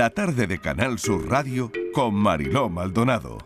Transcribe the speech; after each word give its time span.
la 0.00 0.08
tarde 0.08 0.46
de 0.46 0.58
Canal 0.58 0.98
Sur 0.98 1.28
Radio 1.28 1.70
con 1.92 2.14
Mariló 2.14 2.70
Maldonado. 2.70 3.36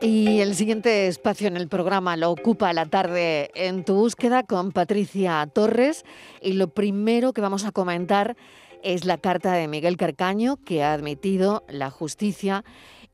Y 0.00 0.40
el 0.40 0.54
siguiente 0.54 1.08
espacio 1.08 1.46
en 1.46 1.58
el 1.58 1.68
programa 1.68 2.16
lo 2.16 2.30
ocupa 2.30 2.72
la 2.72 2.86
tarde 2.86 3.50
en 3.54 3.84
tu 3.84 3.96
búsqueda 3.96 4.44
con 4.44 4.72
Patricia 4.72 5.46
Torres. 5.54 6.06
Y 6.40 6.54
lo 6.54 6.68
primero 6.68 7.34
que 7.34 7.42
vamos 7.42 7.66
a 7.66 7.72
comentar 7.72 8.34
es 8.82 9.04
la 9.04 9.18
carta 9.18 9.52
de 9.52 9.68
Miguel 9.68 9.98
Carcaño 9.98 10.56
que 10.64 10.82
ha 10.82 10.94
admitido 10.94 11.66
la 11.68 11.90
justicia 11.90 12.64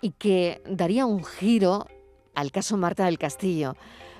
y 0.00 0.12
que 0.12 0.62
daría 0.64 1.06
un 1.06 1.24
giro 1.24 1.88
al 2.36 2.52
caso 2.52 2.76
Marta 2.76 3.06
del 3.06 3.18
Castillo. 3.18 3.74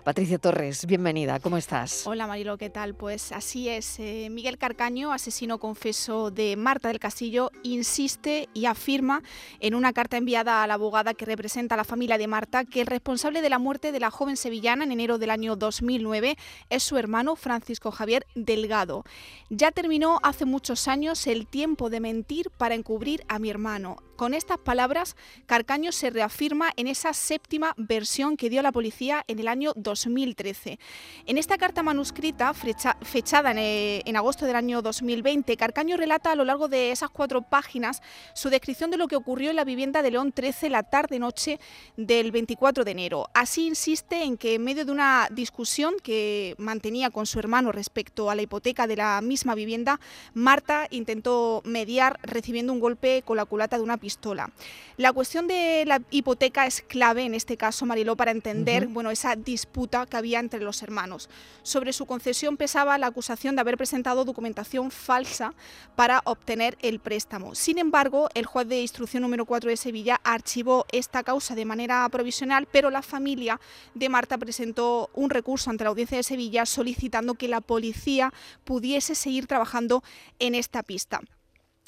Patricia 0.05 0.39
Torres, 0.39 0.85
bienvenida, 0.85 1.41
¿cómo 1.41 1.57
estás? 1.57 2.07
Hola 2.07 2.27
Marilo, 2.27 2.59
¿qué 2.59 2.69
tal? 2.69 2.95
Pues 2.95 3.33
así 3.33 3.71
es, 3.71 3.99
eh, 3.99 4.29
Miguel 4.31 4.59
Carcaño, 4.59 5.15
asesino 5.15 5.59
confeso 5.59 6.31
de 6.31 6.57
Marta 6.57 6.89
del 6.89 6.99
Castillo, 6.99 7.51
insiste 7.63 8.51
y 8.53 8.67
afirma 8.67 9.23
en 9.61 9.75
una 9.75 9.95
carta 9.95 10.19
enviada 10.19 10.63
a 10.63 10.67
la 10.67 10.75
abogada 10.75 11.15
que 11.15 11.25
representa 11.25 11.75
a 11.75 11.79
la 11.79 11.85
familia 11.85 12.19
de 12.19 12.27
Marta 12.27 12.67
que 12.67 12.83
el 12.83 12.87
responsable 12.87 13.41
de 13.41 13.49
la 13.49 13.59
muerte 13.59 13.93
de 13.93 14.01
la 14.01 14.11
joven 14.11 14.37
sevillana 14.37 14.85
en 14.85 14.93
enero 14.93 15.17
del 15.17 15.31
año 15.31 15.57
2009 15.57 16.37
es 16.69 16.83
su 16.83 16.99
hermano 16.99 17.35
Francisco 17.35 17.91
Javier 17.91 18.27
Delgado. 18.35 19.05
Ya 19.49 19.73
terminó 19.73 20.21
hace 20.23 20.45
muchos 20.45 20.87
años 20.87 21.27
el 21.27 21.47
tiempo 21.47 21.89
de 21.89 22.01
mentir 22.01 22.51
para 22.51 22.75
encubrir 22.75 23.25
a 23.29 23.39
mi 23.39 23.49
hermano. 23.49 23.97
Con 24.17 24.33
estas 24.33 24.59
palabras, 24.59 25.17
Carcaño 25.47 25.91
se 25.91 26.11
reafirma 26.11 26.71
en 26.77 26.87
esa 26.87 27.13
séptima 27.13 27.75
versión 27.77 28.37
que 28.37 28.49
dio 28.49 28.63
la 28.63 28.71
policía 28.71 29.25
en 29.27 29.41
el 29.41 29.49
año 29.49 29.73
2013. 29.75 30.79
En 31.27 31.37
esta 31.37 31.59
carta 31.59 31.83
manuscrita, 31.83 32.55
fechada 32.55 33.53
eh, 33.57 34.03
en, 34.05 34.17
agosto 34.17 34.47
del 34.47 34.55
año 34.55 34.83
2020, 34.83 35.57
Carcaño 35.57 35.97
relata 35.97 36.31
a 36.31 36.37
lo 36.37 36.45
largo 36.45 36.69
de 36.69 36.93
esas 36.93 37.11
cuatro 37.11 37.43
páginas 37.43 38.03
su 38.35 38.51
descripción 38.51 38.91
de 38.91 38.99
lo 38.99 39.09
que 39.09 39.17
ocurrió 39.17 39.51
en 39.51 39.57
la 39.57 39.65
vivienda 39.65 40.01
de 40.01 40.13
León 40.13 40.31
13 40.31 40.71
la 40.71 40.85
tarde-noche 40.85 41.59
del 41.97 42.31
24 42.31 42.85
de 42.85 42.91
enero. 42.93 43.29
Así 43.35 43.67
insiste 43.67 44.23
en 44.23 44.37
que 44.37 44.55
en 44.55 44.63
medio 44.65 44.85
de 44.85 44.93
una 44.93 45.29
discusión 45.33 45.95
que 46.03 46.55
mantenía 46.59 47.11
con 47.11 47.27
su 47.27 47.41
hermano 47.41 47.73
respecto 47.73 48.31
a 48.31 48.37
la 48.37 48.43
hipoteca 48.43 48.87
de 48.87 48.97
la 48.97 49.21
misma 49.23 49.57
vivienda, 49.57 49.99
Marta 50.35 50.87
intentó 50.91 51.63
mediar 51.65 52.21
recibiendo 52.23 52.73
un 52.73 52.79
golpe 52.79 53.23
con 53.23 53.37
la 53.37 53.45
culata 53.45 53.77
de 53.77 53.83
una 53.83 53.97
pistola. 54.05 54.51
La 54.99 55.15
cuestión 55.15 55.49
de 55.49 55.85
la 55.87 56.03
hipoteca 56.11 56.67
es 56.67 56.83
clave 56.83 57.23
en 57.23 57.33
este 57.33 57.57
caso, 57.57 57.87
Mariló, 57.87 58.17
para 58.17 58.33
entender 58.33 58.87
bueno, 58.87 59.11
esa 59.11 59.35
disputa 59.35 60.05
que 60.05 60.19
había 60.19 60.41
entre 60.41 60.61
los 60.61 60.83
hermanos. 60.83 61.31
Sobre 61.63 61.95
su 61.95 62.05
concesión 62.05 62.59
pesaba 62.59 62.99
la 62.99 63.07
acusación 63.07 63.55
de 63.55 63.63
haber 63.63 63.79
presentado 63.79 64.27
documentación 64.27 64.91
falsa 64.91 65.55
para 65.97 66.21
obtener 66.27 66.77
el 66.83 67.01
préstamo. 67.01 67.55
Sin 67.55 67.79
embargo, 67.79 68.29
el 68.35 68.45
juez 68.45 68.69
de 68.69 68.83
instrucción 68.83 69.23
número 69.23 69.47
4 69.47 69.71
de 69.71 69.79
Sevilla 69.79 70.21
archivó 70.23 70.85
esta 70.93 71.23
causa 71.23 71.55
de 71.55 71.65
manera 71.65 72.07
provisional, 72.11 72.69
pero 72.71 72.91
la 72.91 73.01
familia 73.01 73.59
de 73.95 74.11
Marta 74.11 74.37
presentó 74.37 75.09
un 75.15 75.31
recurso 75.31 75.71
ante 75.71 75.85
la 75.85 75.91
audiencia 75.91 76.19
de 76.19 76.25
Sevilla 76.25 76.67
solicitando 76.67 77.35
que 77.35 77.49
la 77.49 77.63
policía 77.63 78.35
pudiese 78.65 79.15
seguir 79.15 79.47
trabajando 79.47 80.05
en 80.39 80.55
esta 80.55 80.83
pista. 80.83 81.23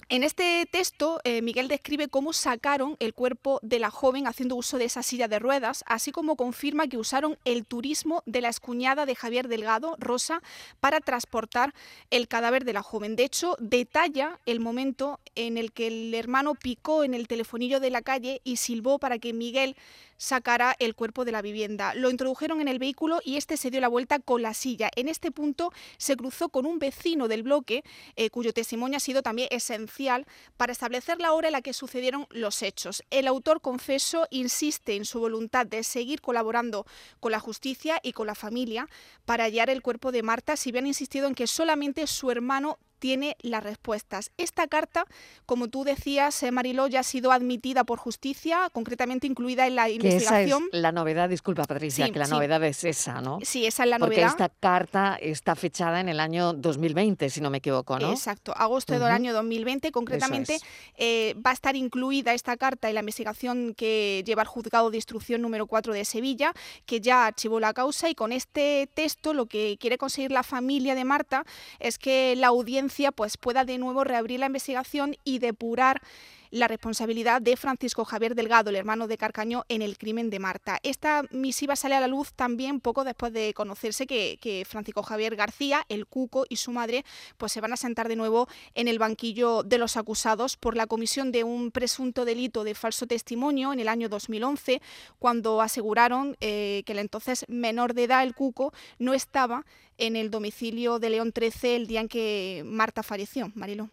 En 0.08 0.22
este 0.22 0.68
texto, 0.70 1.20
eh, 1.24 1.42
Miguel 1.42 1.66
describe 1.66 2.06
cómo 2.06 2.32
sacaron 2.32 2.94
el 3.00 3.12
cuerpo 3.12 3.58
de 3.64 3.80
la 3.80 3.90
joven 3.90 4.28
haciendo 4.28 4.54
uso 4.54 4.78
de 4.78 4.84
esa 4.84 5.02
silla 5.02 5.26
de 5.26 5.40
ruedas, 5.40 5.82
así 5.84 6.12
como 6.12 6.36
confirma 6.36 6.86
que 6.86 6.96
usaron 6.96 7.38
el 7.44 7.66
turismo 7.66 8.22
de 8.24 8.40
la 8.40 8.48
escuñada 8.48 9.04
de 9.04 9.16
Javier 9.16 9.48
Delgado, 9.48 9.96
Rosa, 9.98 10.42
para 10.78 11.00
transportar 11.00 11.74
el 12.10 12.28
cadáver 12.28 12.64
de 12.64 12.72
la 12.72 12.84
joven. 12.84 13.16
De 13.16 13.24
hecho, 13.24 13.56
detalla 13.58 14.38
el 14.46 14.60
momento 14.60 15.18
en 15.34 15.58
el 15.58 15.72
que 15.72 15.88
el 15.88 16.14
hermano 16.14 16.54
picó 16.54 17.02
en 17.02 17.12
el 17.12 17.26
telefonillo 17.26 17.80
de 17.80 17.90
la 17.90 18.02
calle 18.02 18.40
y 18.44 18.58
silbó 18.58 19.00
para 19.00 19.18
que 19.18 19.32
Miguel 19.32 19.74
sacara 20.16 20.76
el 20.78 20.94
cuerpo 20.94 21.24
de 21.24 21.32
la 21.32 21.42
vivienda. 21.42 21.94
Lo 21.94 22.10
introdujeron 22.10 22.60
en 22.60 22.68
el 22.68 22.78
vehículo 22.78 23.20
y 23.24 23.36
este 23.36 23.56
se 23.56 23.70
dio 23.70 23.80
la 23.80 23.88
vuelta 23.88 24.18
con 24.18 24.42
la 24.42 24.54
silla. 24.54 24.90
En 24.96 25.08
este 25.08 25.30
punto 25.30 25.72
se 25.98 26.16
cruzó 26.16 26.48
con 26.48 26.66
un 26.66 26.78
vecino 26.78 27.28
del 27.28 27.42
bloque, 27.42 27.84
eh, 28.16 28.30
cuyo 28.30 28.52
testimonio 28.52 28.96
ha 28.96 29.00
sido 29.00 29.22
también 29.22 29.48
esencial 29.50 30.26
para 30.56 30.72
establecer 30.72 31.20
la 31.20 31.32
hora 31.32 31.48
en 31.48 31.52
la 31.52 31.62
que 31.62 31.72
sucedieron 31.72 32.26
los 32.30 32.62
hechos. 32.62 33.02
El 33.10 33.26
autor 33.26 33.60
confeso 33.60 34.26
insiste 34.30 34.96
en 34.96 35.04
su 35.04 35.20
voluntad 35.20 35.66
de 35.66 35.82
seguir 35.82 36.20
colaborando 36.20 36.86
con 37.20 37.32
la 37.32 37.40
justicia 37.40 38.00
y 38.02 38.12
con 38.12 38.26
la 38.26 38.34
familia 38.34 38.88
para 39.24 39.44
hallar 39.44 39.70
el 39.70 39.82
cuerpo 39.82 40.12
de 40.12 40.22
Marta, 40.22 40.56
si 40.56 40.72
bien 40.72 40.86
insistido 40.86 41.26
en 41.26 41.34
que 41.34 41.46
solamente 41.46 42.06
su 42.06 42.30
hermano 42.30 42.78
tiene 42.98 43.36
las 43.40 43.62
respuestas. 43.62 44.30
Esta 44.36 44.66
carta, 44.66 45.04
como 45.44 45.68
tú 45.68 45.84
decías, 45.84 46.42
eh, 46.42 46.50
Mariló, 46.50 46.86
ya 46.86 47.00
ha 47.00 47.02
sido 47.02 47.32
admitida 47.32 47.84
por 47.84 47.98
justicia, 47.98 48.70
concretamente 48.72 49.26
incluida 49.26 49.66
en 49.66 49.76
la 49.76 49.88
investigación. 49.88 50.64
Esa 50.68 50.76
es 50.76 50.82
la 50.82 50.92
novedad, 50.92 51.28
disculpa 51.28 51.64
Patricia, 51.64 52.10
que 52.10 52.18
la 52.18 52.26
novedad 52.26 52.62
es 52.64 52.84
esa, 52.84 53.20
¿no? 53.20 53.38
Sí, 53.42 53.66
esa 53.66 53.84
es 53.84 53.90
la 53.90 53.98
Porque 53.98 54.16
novedad. 54.16 54.30
Porque 54.30 54.44
esta 54.44 54.60
carta 54.60 55.18
está 55.20 55.54
fechada 55.54 56.00
en 56.00 56.08
el 56.08 56.20
año 56.20 56.52
2020, 56.52 57.30
si 57.30 57.40
no 57.40 57.50
me 57.50 57.58
equivoco, 57.58 57.98
¿no? 57.98 58.10
Exacto, 58.12 58.52
agosto 58.56 58.94
del 58.94 59.02
año 59.04 59.32
2020. 59.32 59.92
Concretamente, 59.92 60.58
eh, 60.96 61.34
va 61.44 61.50
a 61.50 61.54
estar 61.54 61.76
incluida 61.76 62.34
esta 62.34 62.56
carta 62.56 62.88
en 62.88 62.94
la 62.94 63.00
investigación 63.00 63.74
que 63.76 64.22
lleva 64.24 64.42
el 64.42 64.48
juzgado 64.48 64.90
de 64.90 64.96
instrucción 64.96 65.42
número 65.42 65.66
4 65.66 65.92
de 65.92 66.04
Sevilla, 66.04 66.52
que 66.86 67.00
ya 67.00 67.26
archivó 67.26 67.60
la 67.60 67.74
causa 67.74 68.08
y 68.08 68.14
con 68.14 68.32
este 68.32 68.88
texto 68.94 69.34
lo 69.34 69.46
que 69.46 69.76
quiere 69.78 69.98
conseguir 69.98 70.30
la 70.30 70.42
familia 70.42 70.94
de 70.94 71.04
Marta 71.04 71.44
es 71.78 71.98
que 71.98 72.34
la 72.36 72.48
audiencia 72.48 72.85
pues 73.12 73.36
pueda 73.36 73.64
de 73.64 73.78
nuevo 73.78 74.04
reabrir 74.04 74.40
la 74.40 74.46
investigación 74.46 75.16
y 75.24 75.38
depurar 75.38 76.02
la 76.50 76.68
responsabilidad 76.68 77.42
de 77.42 77.56
Francisco 77.56 78.04
Javier 78.04 78.34
Delgado, 78.34 78.70
el 78.70 78.76
hermano 78.76 79.06
de 79.06 79.18
Carcaño, 79.18 79.64
en 79.68 79.82
el 79.82 79.98
crimen 79.98 80.30
de 80.30 80.38
Marta. 80.38 80.78
Esta 80.82 81.22
misiva 81.30 81.76
sale 81.76 81.94
a 81.94 82.00
la 82.00 82.06
luz 82.06 82.32
también 82.32 82.80
poco 82.80 83.04
después 83.04 83.32
de 83.32 83.54
conocerse 83.54 84.06
que, 84.06 84.64
Francisco 84.68 85.02
Javier 85.02 85.36
García, 85.36 85.84
el 85.88 86.06
Cuco 86.06 86.46
y 86.48 86.56
su 86.56 86.72
madre, 86.72 87.04
pues 87.36 87.52
se 87.52 87.60
van 87.60 87.72
a 87.72 87.76
sentar 87.76 88.08
de 88.08 88.16
nuevo 88.16 88.48
en 88.74 88.88
el 88.88 88.98
banquillo 88.98 89.62
de 89.62 89.78
los 89.78 89.96
acusados 89.96 90.56
por 90.56 90.76
la 90.76 90.86
comisión 90.86 91.32
de 91.32 91.44
un 91.44 91.70
presunto 91.70 92.24
delito 92.24 92.64
de 92.64 92.74
falso 92.74 93.06
testimonio 93.06 93.72
en 93.72 93.80
el 93.80 93.88
año 93.88 94.08
2011, 94.08 94.80
cuando 95.18 95.60
aseguraron 95.60 96.36
eh, 96.40 96.82
que 96.86 96.92
el 96.92 96.98
entonces 96.98 97.44
menor 97.48 97.94
de 97.94 98.04
edad, 98.04 98.22
el 98.22 98.34
Cuco, 98.34 98.72
no 98.98 99.14
estaba 99.14 99.64
en 99.98 100.16
el 100.16 100.30
domicilio 100.30 100.98
de 100.98 101.10
León 101.10 101.32
13 101.32 101.76
el 101.76 101.86
día 101.86 102.00
en 102.00 102.08
que 102.08 102.62
Marta 102.64 103.02
falleció. 103.02 103.50
Marilo. 103.54 103.90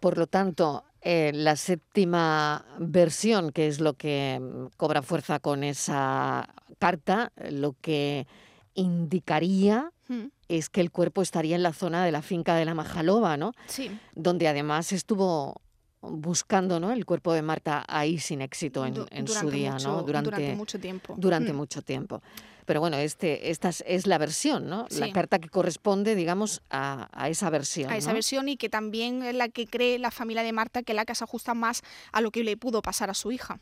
Por 0.00 0.16
lo 0.16 0.26
tanto, 0.26 0.84
eh, 1.02 1.32
la 1.34 1.56
séptima 1.56 2.64
versión, 2.78 3.52
que 3.52 3.66
es 3.66 3.80
lo 3.80 3.94
que 3.94 4.38
mm, 4.40 4.76
cobra 4.76 5.02
fuerza 5.02 5.38
con 5.38 5.64
esa 5.64 6.48
carta, 6.78 7.32
lo 7.50 7.74
que 7.80 8.26
indicaría 8.74 9.92
mm. 10.08 10.26
es 10.48 10.68
que 10.68 10.80
el 10.80 10.90
cuerpo 10.90 11.22
estaría 11.22 11.56
en 11.56 11.62
la 11.62 11.72
zona 11.72 12.04
de 12.04 12.12
la 12.12 12.22
finca 12.22 12.54
de 12.54 12.64
la 12.64 12.74
Majaloba, 12.74 13.36
¿no? 13.36 13.52
Sí. 13.66 13.90
Donde 14.14 14.48
además 14.48 14.92
estuvo 14.92 15.60
buscando 16.02 16.80
¿no? 16.80 16.92
el 16.92 17.04
cuerpo 17.04 17.32
de 17.32 17.42
Marta 17.42 17.84
ahí 17.86 18.18
sin 18.18 18.40
éxito 18.40 18.86
en, 18.86 19.28
su 19.28 19.50
día, 19.50 19.76
¿no? 19.82 20.02
Durante, 20.02 20.54
mucho 20.54 20.78
tiempo. 20.78 21.14
Durante 21.18 21.52
mm. 21.52 21.56
mucho 21.56 21.82
tiempo. 21.82 22.22
Pero 22.70 22.78
bueno, 22.78 22.98
este, 22.98 23.50
esta 23.50 23.70
es 23.84 24.06
la 24.06 24.16
versión, 24.16 24.68
¿no? 24.68 24.86
La 24.90 25.10
carta 25.10 25.40
que 25.40 25.48
corresponde, 25.48 26.14
digamos, 26.14 26.62
a, 26.70 27.08
esa 27.28 27.50
versión. 27.50 27.90
A 27.90 27.96
esa 27.96 28.12
versión 28.12 28.48
y 28.48 28.56
que 28.56 28.68
también 28.68 29.24
es 29.24 29.34
la 29.34 29.48
que 29.48 29.66
cree 29.66 29.98
la 29.98 30.12
familia 30.12 30.44
de 30.44 30.52
Marta 30.52 30.84
que 30.84 30.94
la 30.94 31.04
se 31.12 31.24
ajusta 31.24 31.52
más 31.52 31.82
a 32.12 32.20
lo 32.20 32.30
que 32.30 32.44
le 32.44 32.56
pudo 32.56 32.80
pasar 32.80 33.10
a 33.10 33.14
su 33.14 33.32
hija. 33.32 33.58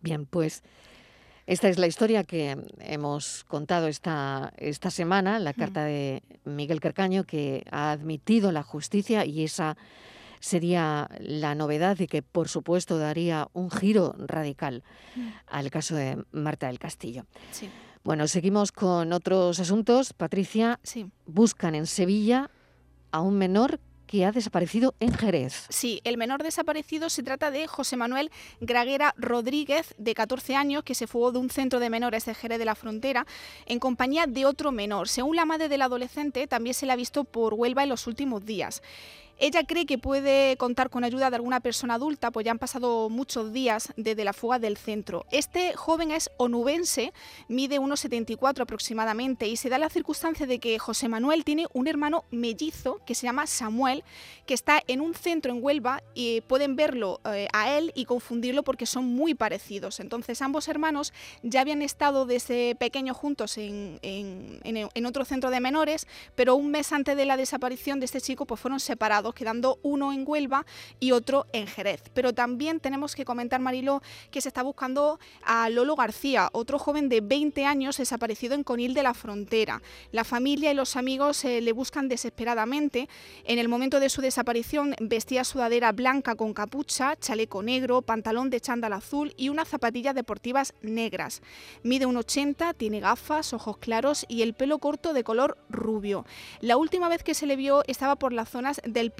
Bien, 0.00 0.24
pues 0.24 0.62
esta 1.46 1.68
es 1.68 1.78
la 1.78 1.86
historia 1.86 2.24
que 2.24 2.56
hemos 2.78 3.44
contado 3.44 3.88
esta, 3.88 4.54
esta 4.56 4.90
semana, 4.90 5.38
la 5.38 5.52
carta 5.52 5.84
de 5.84 6.22
Miguel 6.46 6.80
Carcaño, 6.80 7.24
que 7.24 7.66
ha 7.70 7.90
admitido 7.90 8.52
la 8.52 8.62
justicia 8.62 9.26
y 9.26 9.44
esa 9.44 9.76
sería 10.40 11.10
la 11.18 11.54
novedad 11.54 12.00
y 12.00 12.06
que, 12.06 12.22
por 12.22 12.48
supuesto, 12.48 12.96
daría 12.96 13.48
un 13.52 13.70
giro 13.70 14.14
radical 14.16 14.82
al 15.46 15.70
caso 15.70 15.94
de 15.94 16.24
Marta 16.32 16.68
del 16.68 16.78
Castillo. 16.78 17.26
Sí. 17.50 17.68
Bueno, 18.02 18.26
seguimos 18.28 18.72
con 18.72 19.12
otros 19.12 19.60
asuntos. 19.60 20.12
Patricia, 20.14 20.80
sí. 20.82 21.06
buscan 21.26 21.74
en 21.74 21.86
Sevilla 21.86 22.50
a 23.10 23.20
un 23.20 23.36
menor 23.36 23.78
que 24.10 24.24
ha 24.24 24.32
desaparecido 24.32 24.94
en 24.98 25.14
Jerez. 25.14 25.66
Sí, 25.68 26.00
el 26.02 26.16
menor 26.16 26.42
desaparecido 26.42 27.08
se 27.10 27.22
trata 27.22 27.52
de 27.52 27.68
José 27.68 27.96
Manuel 27.96 28.32
Graguera 28.60 29.14
Rodríguez, 29.16 29.94
de 29.98 30.14
14 30.14 30.56
años, 30.56 30.82
que 30.82 30.96
se 30.96 31.06
fugó 31.06 31.30
de 31.30 31.38
un 31.38 31.48
centro 31.48 31.78
de 31.78 31.90
menores 31.90 32.24
de 32.24 32.34
Jerez 32.34 32.58
de 32.58 32.64
la 32.64 32.74
Frontera 32.74 33.24
en 33.66 33.78
compañía 33.78 34.26
de 34.26 34.46
otro 34.46 34.72
menor. 34.72 35.08
Según 35.08 35.36
la 35.36 35.44
madre 35.44 35.68
del 35.68 35.82
adolescente, 35.82 36.48
también 36.48 36.74
se 36.74 36.86
le 36.86 36.92
ha 36.92 36.96
visto 36.96 37.22
por 37.22 37.54
Huelva 37.54 37.84
en 37.84 37.88
los 37.88 38.08
últimos 38.08 38.44
días. 38.44 38.82
Ella 39.42 39.64
cree 39.64 39.86
que 39.86 39.96
puede 39.96 40.58
contar 40.58 40.90
con 40.90 41.02
ayuda 41.02 41.30
de 41.30 41.36
alguna 41.36 41.60
persona 41.60 41.94
adulta, 41.94 42.30
pues 42.30 42.44
ya 42.44 42.52
han 42.52 42.58
pasado 42.58 43.08
muchos 43.08 43.54
días 43.54 43.90
desde 43.96 44.22
la 44.22 44.34
fuga 44.34 44.58
del 44.58 44.76
centro. 44.76 45.24
Este 45.30 45.74
joven 45.74 46.10
es 46.10 46.30
onubense, 46.36 47.14
mide 47.48 47.78
unos 47.78 48.00
74 48.00 48.64
aproximadamente 48.64 49.48
y 49.48 49.56
se 49.56 49.70
da 49.70 49.78
la 49.78 49.88
circunstancia 49.88 50.46
de 50.46 50.58
que 50.58 50.78
José 50.78 51.08
Manuel 51.08 51.44
tiene 51.44 51.66
un 51.72 51.86
hermano 51.86 52.24
mellizo 52.30 53.00
que 53.06 53.14
se 53.14 53.26
llama 53.26 53.46
Samuel, 53.46 54.04
que 54.44 54.52
está 54.52 54.82
en 54.86 55.00
un 55.00 55.14
centro 55.14 55.52
en 55.52 55.64
Huelva 55.64 56.02
y 56.14 56.42
pueden 56.42 56.76
verlo 56.76 57.20
eh, 57.24 57.48
a 57.54 57.78
él 57.78 57.92
y 57.94 58.04
confundirlo 58.04 58.62
porque 58.62 58.84
son 58.84 59.06
muy 59.06 59.34
parecidos. 59.34 60.00
Entonces 60.00 60.42
ambos 60.42 60.68
hermanos 60.68 61.14
ya 61.42 61.62
habían 61.62 61.80
estado 61.80 62.26
desde 62.26 62.74
pequeños 62.74 63.16
juntos 63.16 63.56
en, 63.56 63.98
en, 64.02 65.06
otro 65.06 65.24
centro 65.24 65.50
de 65.50 65.60
menores, 65.60 66.06
pero 66.34 66.54
un 66.54 66.70
mes 66.70 66.92
antes 66.92 67.16
de 67.16 67.24
la 67.24 67.36
desaparición 67.36 68.00
de 68.00 68.04
este 68.04 68.20
chico 68.20 68.46
pues 68.46 68.60
fueron 68.60 68.80
separados, 68.80 69.29
quedando 69.34 69.78
uno 69.82 70.12
en 70.12 70.24
Huelva 70.26 70.66
y 70.98 71.12
otro 71.12 71.46
en 71.52 71.66
Jerez. 71.66 72.02
Pero 72.14 72.32
también 72.32 72.80
tenemos 72.80 73.14
que 73.14 73.24
comentar, 73.24 73.60
Marilo, 73.60 74.02
que 74.30 74.40
se 74.40 74.48
está 74.48 74.62
buscando 74.62 75.18
a 75.44 75.68
Lolo 75.70 75.96
García, 75.96 76.48
otro 76.52 76.78
joven 76.78 77.08
de 77.08 77.20
20 77.20 77.64
años 77.64 77.98
desaparecido 77.98 78.54
en 78.54 78.64
Conil 78.64 78.94
de 78.94 79.02
la 79.02 79.14
Frontera. 79.14 79.82
La 80.12 80.24
familia 80.24 80.70
y 80.70 80.74
los 80.74 80.96
amigos 80.96 81.44
eh, 81.44 81.60
le 81.60 81.72
buscan 81.72 82.08
desesperadamente. 82.08 83.08
En 83.44 83.58
el 83.58 83.68
momento 83.68 84.00
de 84.00 84.08
su 84.08 84.20
desaparición 84.20 84.94
vestía 85.00 85.44
sudadera 85.44 85.92
blanca 85.92 86.34
con 86.34 86.54
capucha, 86.54 87.16
chaleco 87.16 87.62
negro, 87.62 88.02
pantalón 88.02 88.50
de 88.50 88.60
chándal 88.60 88.92
azul 88.92 89.34
y 89.36 89.48
unas 89.48 89.68
zapatillas 89.68 90.14
deportivas 90.14 90.74
negras. 90.82 91.42
Mide 91.82 92.06
un 92.06 92.16
80, 92.16 92.74
tiene 92.74 93.00
gafas, 93.00 93.52
ojos 93.52 93.78
claros 93.78 94.24
y 94.28 94.42
el 94.42 94.54
pelo 94.54 94.78
corto 94.78 95.12
de 95.12 95.24
color 95.24 95.58
rubio. 95.68 96.24
La 96.60 96.76
última 96.76 97.08
vez 97.08 97.22
que 97.22 97.34
se 97.34 97.46
le 97.46 97.56
vio 97.56 97.82
estaba 97.86 98.16
por 98.16 98.32
las 98.32 98.48
zonas 98.48 98.80
del 98.84 99.10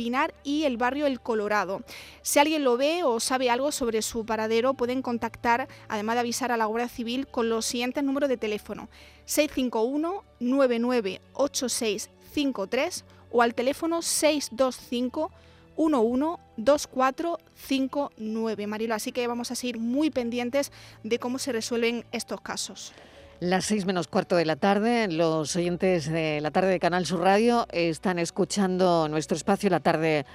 Y 0.44 0.64
el 0.64 0.78
barrio 0.78 1.06
El 1.06 1.20
Colorado. 1.20 1.82
Si 2.22 2.38
alguien 2.38 2.64
lo 2.64 2.76
ve 2.76 3.02
o 3.04 3.20
sabe 3.20 3.50
algo 3.50 3.70
sobre 3.70 4.02
su 4.02 4.24
paradero, 4.24 4.74
pueden 4.74 5.02
contactar, 5.02 5.68
además 5.88 6.16
de 6.16 6.20
avisar 6.20 6.50
a 6.52 6.56
la 6.56 6.64
Guardia 6.64 6.88
Civil, 6.88 7.26
con 7.26 7.50
los 7.50 7.66
siguientes 7.66 8.02
números 8.02 8.28
de 8.28 8.36
teléfono 8.36 8.88
651 9.26 10.24
998653 10.40 13.04
o 13.30 13.42
al 13.42 13.54
teléfono 13.54 14.02
625 14.02 15.30
112459 15.76 18.66
Marilo, 18.66 18.94
así 18.94 19.12
que 19.12 19.26
vamos 19.26 19.50
a 19.50 19.54
seguir 19.54 19.78
muy 19.78 20.10
pendientes 20.10 20.72
de 21.04 21.18
cómo 21.18 21.38
se 21.38 21.52
resuelven 21.52 22.06
estos 22.12 22.40
casos. 22.40 22.94
Las 23.40 23.64
seis 23.64 23.86
menos 23.86 24.06
cuarto 24.06 24.36
de 24.36 24.44
la 24.44 24.56
tarde, 24.56 25.08
los 25.08 25.56
oyentes 25.56 26.06
de 26.06 26.42
la 26.42 26.50
tarde 26.50 26.72
de 26.72 26.78
Canal 26.78 27.06
Sur 27.06 27.20
Radio 27.20 27.66
están 27.72 28.18
escuchando 28.18 29.08
nuestro 29.08 29.34
espacio 29.34 29.70
La 29.70 29.80
tarde 29.80 30.26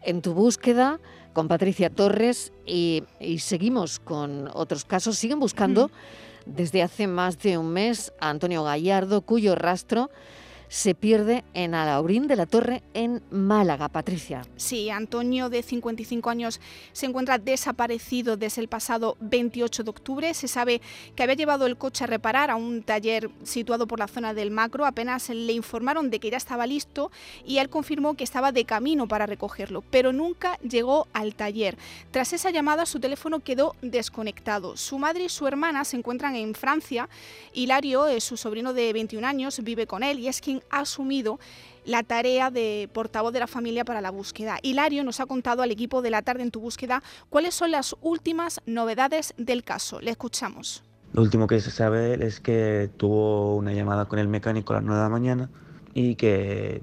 en 0.00 0.22
tu 0.22 0.32
búsqueda 0.32 1.00
con 1.32 1.48
Patricia 1.48 1.90
Torres 1.90 2.52
y, 2.64 3.02
seguimos 3.40 3.98
con 3.98 4.48
otros 4.54 4.84
casos. 4.84 5.18
Siguen 5.18 5.40
buscando 5.40 5.90
desde 6.46 6.84
hace 6.84 7.08
más 7.08 7.36
de 7.40 7.58
un 7.58 7.72
mes 7.72 8.12
a 8.20 8.30
Antonio 8.30 8.62
Gallardo, 8.62 9.22
cuyo 9.22 9.56
rastro 9.56 10.08
se 10.72 10.94
pierde 10.94 11.44
en 11.52 11.74
Alaurín 11.74 12.26
de 12.28 12.34
la 12.34 12.46
Torre 12.46 12.82
en 12.94 13.22
Málaga, 13.30 13.90
Patricia. 13.90 14.40
Sí, 14.56 14.88
Antonio, 14.88 15.50
de 15.50 15.62
55 15.62 16.30
años, 16.30 16.62
se 16.94 17.04
encuentra 17.04 17.36
desaparecido 17.36 18.38
desde 18.38 18.62
el 18.62 18.68
pasado 18.68 19.18
28 19.20 19.84
de 19.84 19.90
octubre. 19.90 20.32
Se 20.32 20.48
sabe 20.48 20.80
que 21.14 21.24
había 21.24 21.34
llevado 21.34 21.66
el 21.66 21.76
coche 21.76 22.04
a 22.04 22.06
reparar 22.06 22.50
a 22.50 22.56
un 22.56 22.82
taller 22.82 23.28
situado 23.42 23.86
por 23.86 23.98
la 23.98 24.08
zona 24.08 24.32
del 24.32 24.50
Macro. 24.50 24.86
Apenas 24.86 25.28
le 25.28 25.52
informaron 25.52 26.08
de 26.08 26.20
que 26.20 26.30
ya 26.30 26.38
estaba 26.38 26.66
listo 26.66 27.12
y 27.44 27.58
él 27.58 27.68
confirmó 27.68 28.14
que 28.14 28.24
estaba 28.24 28.50
de 28.50 28.64
camino 28.64 29.06
para 29.06 29.26
recogerlo, 29.26 29.84
pero 29.90 30.14
nunca 30.14 30.58
llegó 30.60 31.06
al 31.12 31.34
taller. 31.34 31.76
Tras 32.12 32.32
esa 32.32 32.50
llamada, 32.50 32.86
su 32.86 32.98
teléfono 32.98 33.40
quedó 33.40 33.76
desconectado. 33.82 34.78
Su 34.78 34.98
madre 34.98 35.24
y 35.24 35.28
su 35.28 35.46
hermana 35.46 35.84
se 35.84 35.98
encuentran 35.98 36.34
en 36.34 36.54
Francia. 36.54 37.10
Hilario, 37.52 38.06
es 38.06 38.24
su 38.24 38.38
sobrino 38.38 38.72
de 38.72 38.90
21 38.94 39.26
años, 39.26 39.60
vive 39.62 39.86
con 39.86 40.02
él 40.02 40.18
y 40.18 40.28
es 40.28 40.40
quien 40.40 40.61
ha 40.70 40.80
asumido 40.80 41.38
la 41.84 42.02
tarea 42.02 42.50
de 42.50 42.88
portavoz 42.92 43.32
de 43.32 43.40
la 43.40 43.46
familia 43.46 43.84
para 43.84 44.00
la 44.00 44.10
búsqueda. 44.10 44.58
Hilario 44.62 45.04
nos 45.04 45.20
ha 45.20 45.26
contado 45.26 45.62
al 45.62 45.70
equipo 45.70 46.02
de 46.02 46.10
la 46.10 46.22
tarde 46.22 46.42
en 46.42 46.50
tu 46.50 46.60
búsqueda 46.60 47.02
cuáles 47.28 47.54
son 47.54 47.70
las 47.70 47.96
últimas 48.00 48.60
novedades 48.66 49.34
del 49.36 49.64
caso. 49.64 50.00
Le 50.00 50.10
escuchamos. 50.10 50.84
Lo 51.12 51.22
último 51.22 51.46
que 51.46 51.60
se 51.60 51.70
sabe 51.70 52.24
es 52.24 52.40
que 52.40 52.90
tuvo 52.96 53.56
una 53.56 53.72
llamada 53.72 54.06
con 54.06 54.18
el 54.18 54.28
mecánico 54.28 54.72
a 54.72 54.76
las 54.76 54.84
9 54.84 54.96
de 54.96 55.04
la 55.04 55.10
mañana 55.10 55.50
y 55.92 56.14
que 56.14 56.82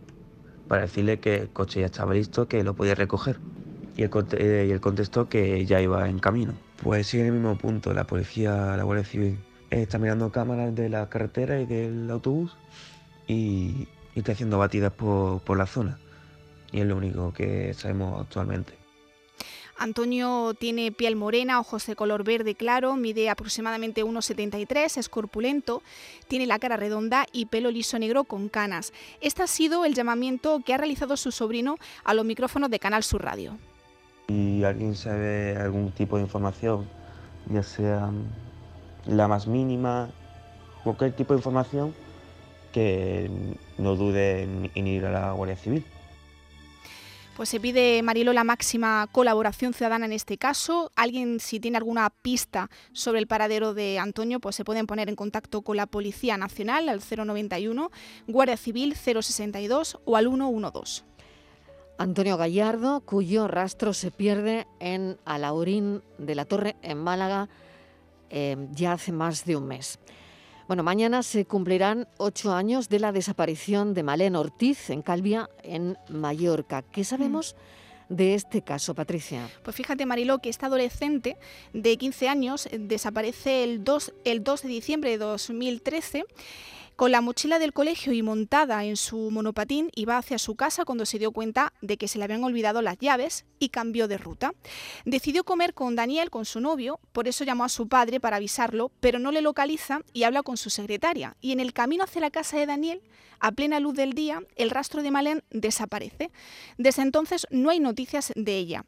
para 0.68 0.84
decirle 0.84 1.20
que 1.20 1.36
el 1.36 1.50
coche 1.50 1.80
ya 1.80 1.88
estaba 1.88 2.14
listo, 2.14 2.48
que 2.48 2.64
lo 2.64 2.76
podía 2.76 2.94
recoger. 2.94 3.40
Y 3.98 4.04
él, 4.04 4.12
eh, 4.34 4.72
y 4.74 4.80
contestó 4.80 5.28
que 5.28 5.66
ya 5.66 5.82
iba 5.82 6.08
en 6.08 6.20
camino. 6.20 6.54
Pues 6.84 7.08
sigue 7.08 7.24
en 7.24 7.30
el 7.30 7.34
mismo 7.34 7.58
punto, 7.58 7.94
la 7.94 8.06
policía, 8.06 8.78
la 8.78 8.84
Guardia 8.84 9.04
Civil 9.04 9.40
está 9.72 9.98
mirando 10.00 10.32
cámaras 10.32 10.74
de 10.76 10.90
la 10.90 11.10
carretera 11.10 11.60
y 11.60 11.66
del 11.66 12.10
autobús 12.10 12.56
y, 13.30 13.88
está 14.16 14.34
haciendo 14.34 14.58
batidas 14.58 14.92
por, 14.92 15.58
la 15.58 15.66
zona. 15.66 15.98
Y 16.74 16.82
es 16.82 16.86
lo 16.86 16.98
único 16.98 17.32
que 17.32 17.74
sabemos 17.74 18.20
actualmente. 18.20 18.74
Antonio 19.78 20.54
tiene 20.60 20.92
piel 20.92 21.16
morena, 21.16 21.62
ojos 21.62 21.86
de 21.86 21.96
color 21.96 22.26
verde 22.26 22.54
claro, 22.54 22.98
mide 22.98 23.30
aproximadamente 23.30 24.04
1,73, 24.04 24.98
es 24.98 25.08
corpulento, 25.08 25.82
tiene 26.28 26.48
la 26.48 26.60
cara 26.60 26.76
redonda 26.76 27.26
y 27.32 27.46
pelo 27.46 27.72
liso 27.72 27.98
negro 27.98 28.26
con 28.26 28.50
canas. 28.50 28.92
Este 29.22 29.44
ha 29.44 29.48
sido 29.48 29.86
el 29.86 29.94
llamamiento 29.94 30.60
que 30.66 30.74
ha 30.74 30.78
realizado 30.78 31.16
su 31.16 31.32
sobrino 31.32 31.78
a 32.04 32.14
los 32.14 32.26
micrófonos 32.26 32.70
de 32.70 32.80
Canal 32.80 33.04
Sur 33.04 33.24
Radio. 33.24 33.58
Si 34.28 34.66
alguien 34.66 34.96
sabe 34.96 35.56
algún 35.56 35.92
tipo 35.92 36.18
de 36.18 36.24
información, 36.24 36.86
ya 37.50 37.64
sea 37.64 38.12
la 39.06 39.30
más 39.30 39.48
mínima, 39.48 40.10
cualquier 40.84 41.16
tipo 41.16 41.34
de 41.34 41.40
información, 41.40 41.94
que 42.72 43.30
no 43.78 43.96
dude 43.96 44.44
en, 44.44 44.88
ir 44.88 45.06
a 45.06 45.12
la 45.12 45.32
Guardia 45.32 45.56
Civil. 45.56 45.84
Pues 47.36 47.48
se 47.48 47.60
pide, 47.62 48.04
Marilo, 48.04 48.34
la 48.34 48.44
máxima 48.44 49.08
colaboración 49.14 49.74
ciudadana 49.74 50.06
en 50.06 50.12
este 50.12 50.38
caso. 50.38 50.92
Alguien, 50.98 51.40
si 51.40 51.62
tiene 51.62 51.78
alguna 51.78 52.10
pista 52.10 52.70
sobre 52.92 53.20
el 53.20 53.28
paradero 53.28 53.74
de 53.74 53.98
Antonio, 53.98 54.42
pues 54.42 54.58
se 54.58 54.66
pueden 54.66 54.88
poner 54.88 55.08
en 55.08 55.16
contacto 55.16 55.62
con 55.62 55.78
la 55.78 55.86
Policía 55.86 56.38
Nacional 56.38 56.90
al 56.90 57.00
091, 57.00 57.92
Guardia 58.28 58.58
Civil 58.58 58.94
062 58.94 60.00
o 60.04 60.18
al 60.18 60.28
112. 60.28 61.04
Antonio 61.98 62.38
Gallardo, 62.38 63.02
cuyo 63.02 63.48
rastro 63.48 63.94
se 63.94 64.12
pierde 64.12 64.68
en 64.80 65.18
Alaurín 65.26 66.02
de 66.18 66.36
la 66.36 66.46
Torre, 66.46 66.76
en 66.82 66.98
Málaga, 66.98 67.50
eh, 68.30 68.56
ya 68.72 68.94
hace 68.94 69.12
más 69.12 69.44
de 69.44 69.56
un 69.56 69.68
mes. 69.68 70.00
Bueno, 70.70 70.84
mañana 70.84 71.24
se 71.24 71.46
cumplirán 71.46 72.08
ocho 72.18 72.54
años 72.54 72.90
de 72.90 73.00
la 73.00 73.12
desaparición 73.12 73.96
de 73.96 74.04
Malén 74.04 74.36
Ortiz 74.36 74.92
en 74.92 75.02
Calvia, 75.02 75.50
en 75.64 75.98
Mallorca. 76.10 76.84
¿Qué 76.84 77.04
sabemos? 77.04 77.56
de 78.08 78.36
este 78.36 78.62
caso, 78.62 78.94
Patricia? 78.94 79.50
Pues 79.64 79.76
fíjate, 79.76 80.06
Mariló, 80.06 80.40
que 80.40 80.50
esta 80.50 80.68
adolescente 80.68 81.38
de 81.74 81.98
15 81.98 82.28
años 82.28 82.70
desaparece 82.72 83.64
el 83.64 83.84
2, 83.84 84.14
el 84.26 84.44
2 84.44 84.62
de 84.64 84.70
diciembre 84.70 85.10
de 85.10 85.18
2013 85.18 86.26
con 87.00 87.14
la 87.14 87.22
mochila 87.22 87.60
del 87.60 87.72
colegio 87.72 88.12
y 88.12 88.22
montada 88.22 88.84
en 88.84 88.98
su 88.98 89.32
monopatín, 89.32 89.90
iba 89.96 90.18
hacia 90.18 90.38
su 90.38 90.58
casa 90.58 90.84
cuando 90.84 91.06
se 91.06 91.18
dio 91.18 91.32
cuenta 91.32 91.72
de 91.82 91.96
que 91.96 92.10
se 92.10 92.18
le 92.18 92.26
habían 92.26 92.44
olvidado 92.44 92.82
las 92.82 92.98
llaves 92.98 93.46
y 93.58 93.70
cambió 93.70 94.10
de 94.10 94.18
ruta. 94.18 94.54
Decidió 95.06 95.46
comer 95.46 95.74
con 95.74 95.96
Daniel, 95.96 96.30
con 96.30 96.44
su 96.44 96.60
novio, 96.60 97.00
por 97.14 97.30
eso 97.30 97.46
llamó 97.46 97.64
a 97.64 97.70
su 97.70 97.88
padre 97.88 98.20
para 98.20 98.36
avisarlo, 98.36 98.92
pero 99.00 99.18
no 99.18 99.32
le 99.32 99.42
localiza 99.42 100.02
y 100.12 100.24
habla 100.24 100.44
con 100.44 100.58
su 100.58 100.70
secretaria. 100.70 101.38
Y 101.40 101.54
en 101.54 101.62
el 101.62 101.72
camino 101.72 102.04
hacia 102.04 102.20
la 102.20 102.32
casa 102.32 102.58
de 102.58 102.66
Daniel, 102.66 103.02
a 103.40 103.54
plena 103.54 103.80
luz 103.80 103.96
del 103.96 104.12
día, 104.12 104.44
el 104.58 104.70
rastro 104.70 105.02
de 105.02 105.12
Malén 105.12 105.44
desaparece. 105.52 106.32
Desde 106.78 107.02
entonces 107.02 107.48
no 107.50 107.70
hay 107.70 107.80
noticias 107.80 108.34
de 108.36 108.58
ella. 108.58 108.86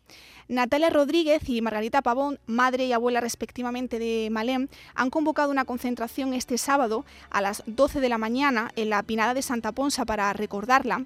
Natalia 0.49 0.89
Rodríguez 0.89 1.47
y 1.47 1.61
Margarita 1.61 2.01
Pavón, 2.01 2.37
madre 2.45 2.85
y 2.85 2.91
abuela 2.91 3.21
respectivamente 3.21 3.99
de 3.99 4.27
Malén, 4.29 4.69
han 4.95 5.09
convocado 5.09 5.49
una 5.49 5.63
concentración 5.63 6.33
este 6.33 6.57
sábado 6.57 7.05
a 7.29 7.39
las 7.39 7.63
12 7.67 8.00
de 8.01 8.09
la 8.09 8.17
mañana 8.17 8.71
en 8.75 8.89
la 8.89 9.03
Pinada 9.03 9.33
de 9.33 9.41
Santa 9.41 9.71
Ponsa 9.71 10.03
para 10.05 10.33
recordarla 10.33 11.05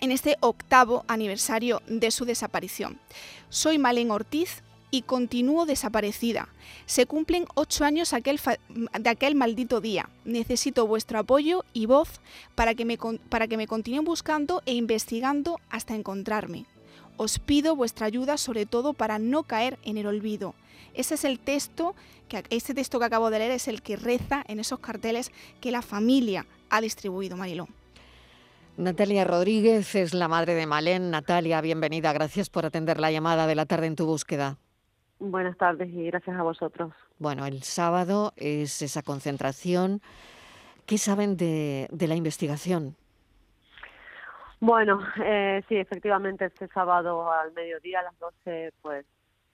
en 0.00 0.12
este 0.12 0.36
octavo 0.40 1.04
aniversario 1.08 1.82
de 1.86 2.10
su 2.10 2.24
desaparición. 2.24 2.98
Soy 3.50 3.78
Malén 3.78 4.10
Ortiz 4.10 4.62
y 4.90 5.02
continúo 5.02 5.66
desaparecida. 5.66 6.48
Se 6.86 7.06
cumplen 7.06 7.46
ocho 7.54 7.84
años 7.84 8.10
de 8.10 9.10
aquel 9.10 9.34
maldito 9.34 9.80
día. 9.80 10.08
Necesito 10.24 10.86
vuestro 10.86 11.18
apoyo 11.18 11.64
y 11.72 11.86
voz 11.86 12.20
para 12.54 12.74
que, 12.74 12.84
me, 12.84 12.98
para 13.28 13.46
que 13.46 13.56
me 13.56 13.66
continúen 13.66 14.04
buscando 14.04 14.62
e 14.66 14.74
investigando 14.74 15.60
hasta 15.70 15.94
encontrarme. 15.94 16.66
Os 17.22 17.38
pido 17.38 17.76
vuestra 17.76 18.06
ayuda 18.06 18.38
sobre 18.38 18.64
todo 18.64 18.94
para 18.94 19.18
no 19.18 19.42
caer 19.42 19.78
en 19.84 19.98
el 19.98 20.06
olvido. 20.06 20.54
Ese 20.94 21.16
es 21.16 21.24
el 21.26 21.38
texto, 21.38 21.94
que, 22.30 22.44
este 22.48 22.72
texto 22.72 22.98
que 22.98 23.04
acabo 23.04 23.28
de 23.28 23.38
leer 23.40 23.50
es 23.50 23.68
el 23.68 23.82
que 23.82 23.96
reza 23.96 24.42
en 24.48 24.58
esos 24.58 24.78
carteles 24.78 25.30
que 25.60 25.70
la 25.70 25.82
familia 25.82 26.46
ha 26.70 26.80
distribuido, 26.80 27.36
Mariló. 27.36 27.68
Natalia 28.78 29.24
Rodríguez 29.24 29.94
es 29.96 30.14
la 30.14 30.28
madre 30.28 30.54
de 30.54 30.64
Malén. 30.64 31.10
Natalia, 31.10 31.60
bienvenida. 31.60 32.10
Gracias 32.14 32.48
por 32.48 32.64
atender 32.64 32.98
la 32.98 33.12
llamada 33.12 33.46
de 33.46 33.54
la 33.54 33.66
tarde 33.66 33.88
en 33.88 33.96
tu 33.96 34.06
búsqueda. 34.06 34.56
Buenas 35.18 35.58
tardes 35.58 35.90
y 35.92 36.06
gracias 36.06 36.38
a 36.38 36.42
vosotros. 36.42 36.94
Bueno, 37.18 37.44
el 37.44 37.62
sábado 37.64 38.32
es 38.36 38.80
esa 38.80 39.02
concentración. 39.02 40.00
¿Qué 40.86 40.96
saben 40.96 41.36
de, 41.36 41.86
la 41.90 42.14
investigación? 42.14 42.96
Bueno, 44.60 45.00
eh, 45.24 45.62
sí, 45.68 45.76
efectivamente 45.76 46.44
este 46.44 46.68
sábado 46.68 47.32
al 47.32 47.52
mediodía 47.52 48.00
a 48.00 48.04
las 48.04 48.18
12 48.18 48.72
pues 48.82 49.06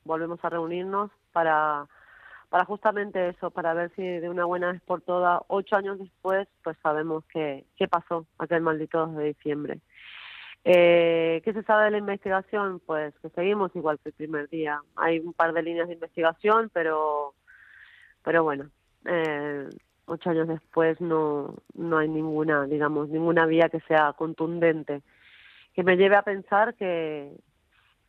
volvemos 0.04 0.44
a 0.44 0.50
reunirnos 0.50 1.10
para 1.32 1.86
para 2.48 2.64
justamente 2.64 3.28
eso, 3.28 3.50
para 3.50 3.74
ver 3.74 3.92
si 3.96 4.02
de 4.02 4.28
una 4.28 4.44
buena 4.44 4.72
vez 4.72 4.80
por 4.82 5.02
todas, 5.02 5.40
ocho 5.48 5.76
años 5.76 5.98
después, 5.98 6.46
pues 6.62 6.76
sabemos 6.82 7.24
qué, 7.32 7.64
qué 7.76 7.88
pasó 7.88 8.26
aquel 8.38 8.62
maldito 8.62 8.98
2 8.98 9.16
de 9.16 9.24
diciembre. 9.24 9.80
Eh, 10.64 11.42
¿Qué 11.44 11.52
se 11.52 11.62
sabe 11.62 11.84
de 11.84 11.90
la 11.92 11.98
investigación? 11.98 12.80
Pues 12.86 13.14
que 13.20 13.30
seguimos 13.30 13.74
igual 13.74 13.98
que 14.00 14.10
el 14.10 14.14
primer 14.14 14.48
día. 14.48 14.80
Hay 14.96 15.18
un 15.20 15.32
par 15.32 15.52
de 15.52 15.62
líneas 15.62 15.88
de 15.88 15.94
investigación, 15.94 16.70
pero, 16.72 17.34
pero 18.22 18.42
bueno, 18.42 18.70
eh, 19.04 19.68
ocho 20.06 20.30
años 20.30 20.48
después 20.48 21.00
no, 21.00 21.54
no 21.74 21.98
hay 21.98 22.08
ninguna, 22.08 22.64
digamos, 22.64 23.08
ninguna 23.08 23.46
vía 23.46 23.68
que 23.68 23.80
sea 23.80 24.12
contundente, 24.14 25.02
que 25.74 25.82
me 25.82 25.96
lleve 25.96 26.16
a 26.16 26.22
pensar 26.22 26.74
que, 26.74 27.32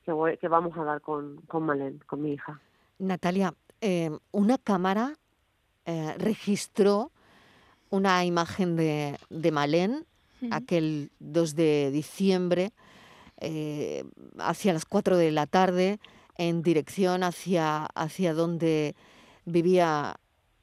que, 0.05 0.37
que 0.39 0.47
vamos 0.47 0.77
a 0.77 0.83
dar 0.83 1.01
con, 1.01 1.41
con 1.41 1.63
Malén, 1.63 1.99
con 2.07 2.21
mi 2.21 2.33
hija. 2.33 2.59
Natalia, 2.99 3.53
eh, 3.81 4.11
una 4.31 4.57
cámara 4.57 5.13
eh, 5.85 6.15
registró 6.17 7.11
una 7.89 8.25
imagen 8.25 8.75
de, 8.75 9.17
de 9.29 9.51
Malén 9.51 10.05
aquel 10.51 11.09
2 11.19 11.55
de 11.55 11.91
diciembre 11.91 12.71
eh, 13.39 14.03
hacia 14.39 14.73
las 14.73 14.85
4 14.85 15.17
de 15.17 15.31
la 15.31 15.47
tarde 15.47 15.99
en 16.37 16.61
dirección 16.61 17.23
hacia, 17.23 17.85
hacia 17.95 18.33
donde 18.33 18.95
vivía 19.45 20.15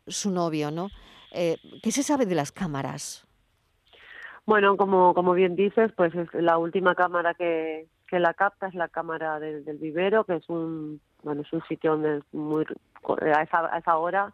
su 0.07 0.31
novio, 0.31 0.71
¿no? 0.71 0.91
¿Qué 1.35 1.91
se 1.91 2.03
sabe 2.03 2.27
de 2.27 2.35
las 2.35 2.53
cámaras? 2.53 3.27
Bueno, 4.47 4.77
como, 4.77 5.15
como 5.15 5.33
bien 5.33 5.57
dices, 5.57 5.91
pues 5.97 6.15
es 6.15 6.33
la 6.35 6.59
última 6.59 6.95
cámara 6.95 7.35
que, 7.35 7.89
que 8.09 8.19
la 8.19 8.35
capta 8.35 8.69
es 8.69 8.75
la 8.75 8.89
cámara 8.89 9.41
del, 9.41 9.65
del 9.65 9.79
vivero, 9.79 10.25
que 10.25 10.37
es 10.37 10.49
un 10.49 11.01
bueno 11.23 11.43
es 11.43 11.53
un 11.53 11.63
sitio 11.65 11.93
donde 11.93 12.19
es 12.19 12.25
muy 12.33 12.65
a 13.35 13.43
esa, 13.43 13.75
a 13.75 13.79
esa 13.79 13.97
hora 13.97 14.33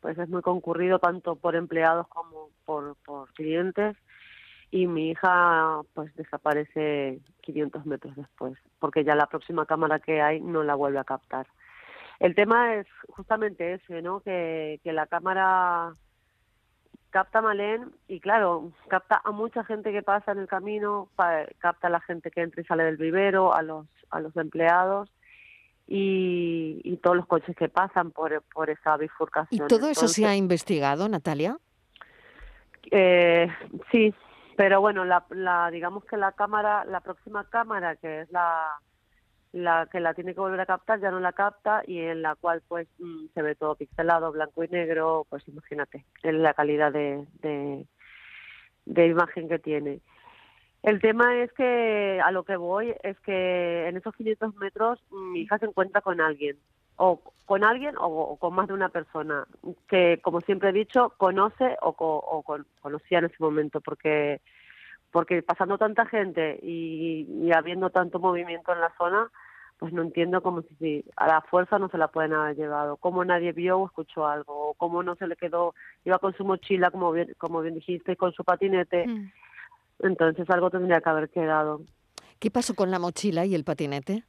pues 0.00 0.16
es 0.16 0.28
muy 0.28 0.42
concurrido 0.42 0.98
tanto 0.98 1.36
por 1.36 1.56
empleados 1.56 2.08
como 2.08 2.50
por, 2.64 2.96
por 3.04 3.32
clientes 3.34 3.96
y 4.70 4.86
mi 4.86 5.10
hija 5.10 5.82
pues 5.92 6.14
desaparece 6.16 7.20
500 7.42 7.84
metros 7.84 8.16
después 8.16 8.54
porque 8.78 9.04
ya 9.04 9.14
la 9.14 9.26
próxima 9.26 9.66
cámara 9.66 9.98
que 9.98 10.22
hay 10.22 10.40
no 10.40 10.62
la 10.62 10.74
vuelve 10.74 10.98
a 10.98 11.04
captar. 11.04 11.46
El 12.20 12.34
tema 12.34 12.74
es 12.76 12.86
justamente 13.08 13.74
ese, 13.74 14.02
¿no? 14.02 14.20
Que, 14.20 14.78
que 14.84 14.92
la 14.92 15.06
cámara 15.06 15.94
capta 17.10 17.42
Malén 17.42 17.92
y 18.08 18.20
claro, 18.20 18.72
capta 18.88 19.20
a 19.24 19.30
mucha 19.30 19.64
gente 19.64 19.92
que 19.92 20.02
pasa 20.02 20.32
en 20.32 20.38
el 20.38 20.48
camino, 20.48 21.08
capta 21.58 21.88
a 21.88 21.90
la 21.90 22.00
gente 22.00 22.30
que 22.30 22.40
entra 22.40 22.62
y 22.62 22.64
sale 22.64 22.84
del 22.84 22.96
vivero, 22.96 23.54
a 23.54 23.62
los, 23.62 23.86
a 24.10 24.20
los 24.20 24.36
empleados 24.36 25.10
y, 25.86 26.98
todos 27.02 27.16
los 27.16 27.26
coches 27.26 27.56
que 27.56 27.68
pasan 27.68 28.10
por, 28.12 28.42
por 28.54 28.70
esa 28.70 28.96
bifurcación. 28.96 29.64
¿Y 29.64 29.68
todo 29.68 29.88
eso 29.88 30.06
se 30.06 30.26
ha 30.26 30.36
investigado, 30.36 31.08
Natalia? 31.08 31.58
Eh, 32.90 33.48
sí, 33.90 34.14
pero 34.56 34.80
bueno, 34.80 35.04
la, 35.04 35.24
la, 35.30 35.70
digamos 35.70 36.04
que 36.04 36.16
la 36.16 36.32
cámara, 36.32 36.84
la 36.84 37.00
próxima 37.00 37.48
cámara, 37.48 37.96
que 37.96 38.22
es 38.22 38.30
la, 38.30 38.78
la 39.52 39.88
que 39.90 40.00
la 40.00 40.14
tiene 40.14 40.34
que 40.34 40.40
volver 40.40 40.60
a 40.60 40.66
captar, 40.66 41.00
ya 41.00 41.10
no 41.10 41.20
la 41.20 41.32
capta 41.32 41.82
y 41.86 41.98
en 41.98 42.22
la 42.22 42.36
cual 42.36 42.62
pues 42.68 42.88
mm, 42.98 43.26
se 43.34 43.42
ve 43.42 43.54
todo 43.54 43.74
pixelado, 43.74 44.32
blanco 44.32 44.62
y 44.62 44.68
negro, 44.68 45.26
pues 45.28 45.46
imagínate, 45.48 46.04
en 46.22 46.42
la 46.42 46.54
calidad 46.54 46.92
de, 46.92 47.26
de, 48.86 49.06
imagen 49.06 49.48
que 49.48 49.58
tiene. 49.58 50.00
El 50.82 51.00
tema 51.00 51.36
es 51.42 51.52
que 51.52 52.20
a 52.24 52.30
lo 52.30 52.44
que 52.44 52.56
voy 52.56 52.94
es 53.02 53.18
que 53.20 53.88
en 53.88 53.96
esos 53.96 54.14
500 54.14 54.54
metros 54.56 55.02
mi 55.10 55.40
hija 55.40 55.58
se 55.58 55.66
encuentra 55.66 56.00
con 56.00 56.20
alguien, 56.20 56.56
o 56.96 57.20
con 57.44 57.64
alguien 57.64 57.94
o, 57.98 58.36
con 58.36 58.54
más 58.54 58.68
de 58.68 58.74
una 58.74 58.88
persona, 58.88 59.46
que 59.88 60.20
como 60.22 60.40
siempre 60.42 60.68
he 60.68 60.72
dicho, 60.72 61.12
conoce 61.16 61.76
o, 61.82 62.44
conocía 62.80 63.18
en 63.18 63.24
ese 63.24 63.36
momento, 63.40 63.80
porque 63.80 64.40
porque 65.10 65.42
pasando 65.42 65.78
tanta 65.78 66.06
gente 66.06 66.58
y, 66.62 67.50
habiendo 67.52 67.90
tanto 67.90 68.18
movimiento 68.18 68.72
en 68.72 68.80
la 68.80 68.92
zona, 68.96 69.30
pues 69.78 69.92
no 69.92 70.02
entiendo 70.02 70.42
cómo 70.42 70.62
si, 70.78 71.04
a 71.16 71.26
la 71.26 71.40
fuerza 71.40 71.78
no 71.78 71.88
se 71.88 71.98
la 71.98 72.08
pueden 72.08 72.34
haber 72.34 72.56
llevado, 72.56 72.96
cómo 72.96 73.24
nadie 73.24 73.52
vio 73.52 73.78
o 73.78 73.86
escuchó 73.86 74.26
algo, 74.26 74.70
o 74.70 74.74
cómo 74.74 75.02
no 75.02 75.16
se 75.16 75.26
le 75.26 75.36
quedó, 75.36 75.74
iba 76.04 76.18
con 76.18 76.34
su 76.34 76.44
mochila, 76.44 76.90
como 76.90 77.12
bien, 77.12 77.34
como 77.38 77.60
bien 77.62 77.74
dijiste, 77.74 78.16
con 78.16 78.32
su 78.32 78.44
patinete. 78.44 79.06
Mm. 79.06 79.32
Entonces 80.00 80.48
algo 80.50 80.70
tendría 80.70 81.00
que 81.00 81.08
haber 81.08 81.28
quedado. 81.30 81.82
¿Qué 82.38 82.50
pasó 82.50 82.74
con 82.74 82.90
la 82.90 82.98
mochila 82.98 83.44
y 83.46 83.54
el 83.54 83.64
patinete? 83.64 84.24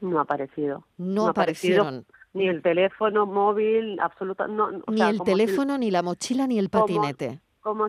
No 0.00 0.18
ha 0.18 0.22
aparecido. 0.22 0.84
No, 0.96 1.28
aparecieron. 1.28 2.06
ni 2.32 2.48
el 2.48 2.62
teléfono 2.62 3.26
móvil, 3.26 3.98
absolutamente. 4.00 4.84
ni 4.88 5.02
el 5.02 5.20
teléfono, 5.22 5.76
ni 5.78 5.90
la 5.90 6.02
mochila, 6.02 6.46
ni 6.46 6.58
el 6.58 6.68
patinete. 6.68 7.26
Como, 7.26 7.40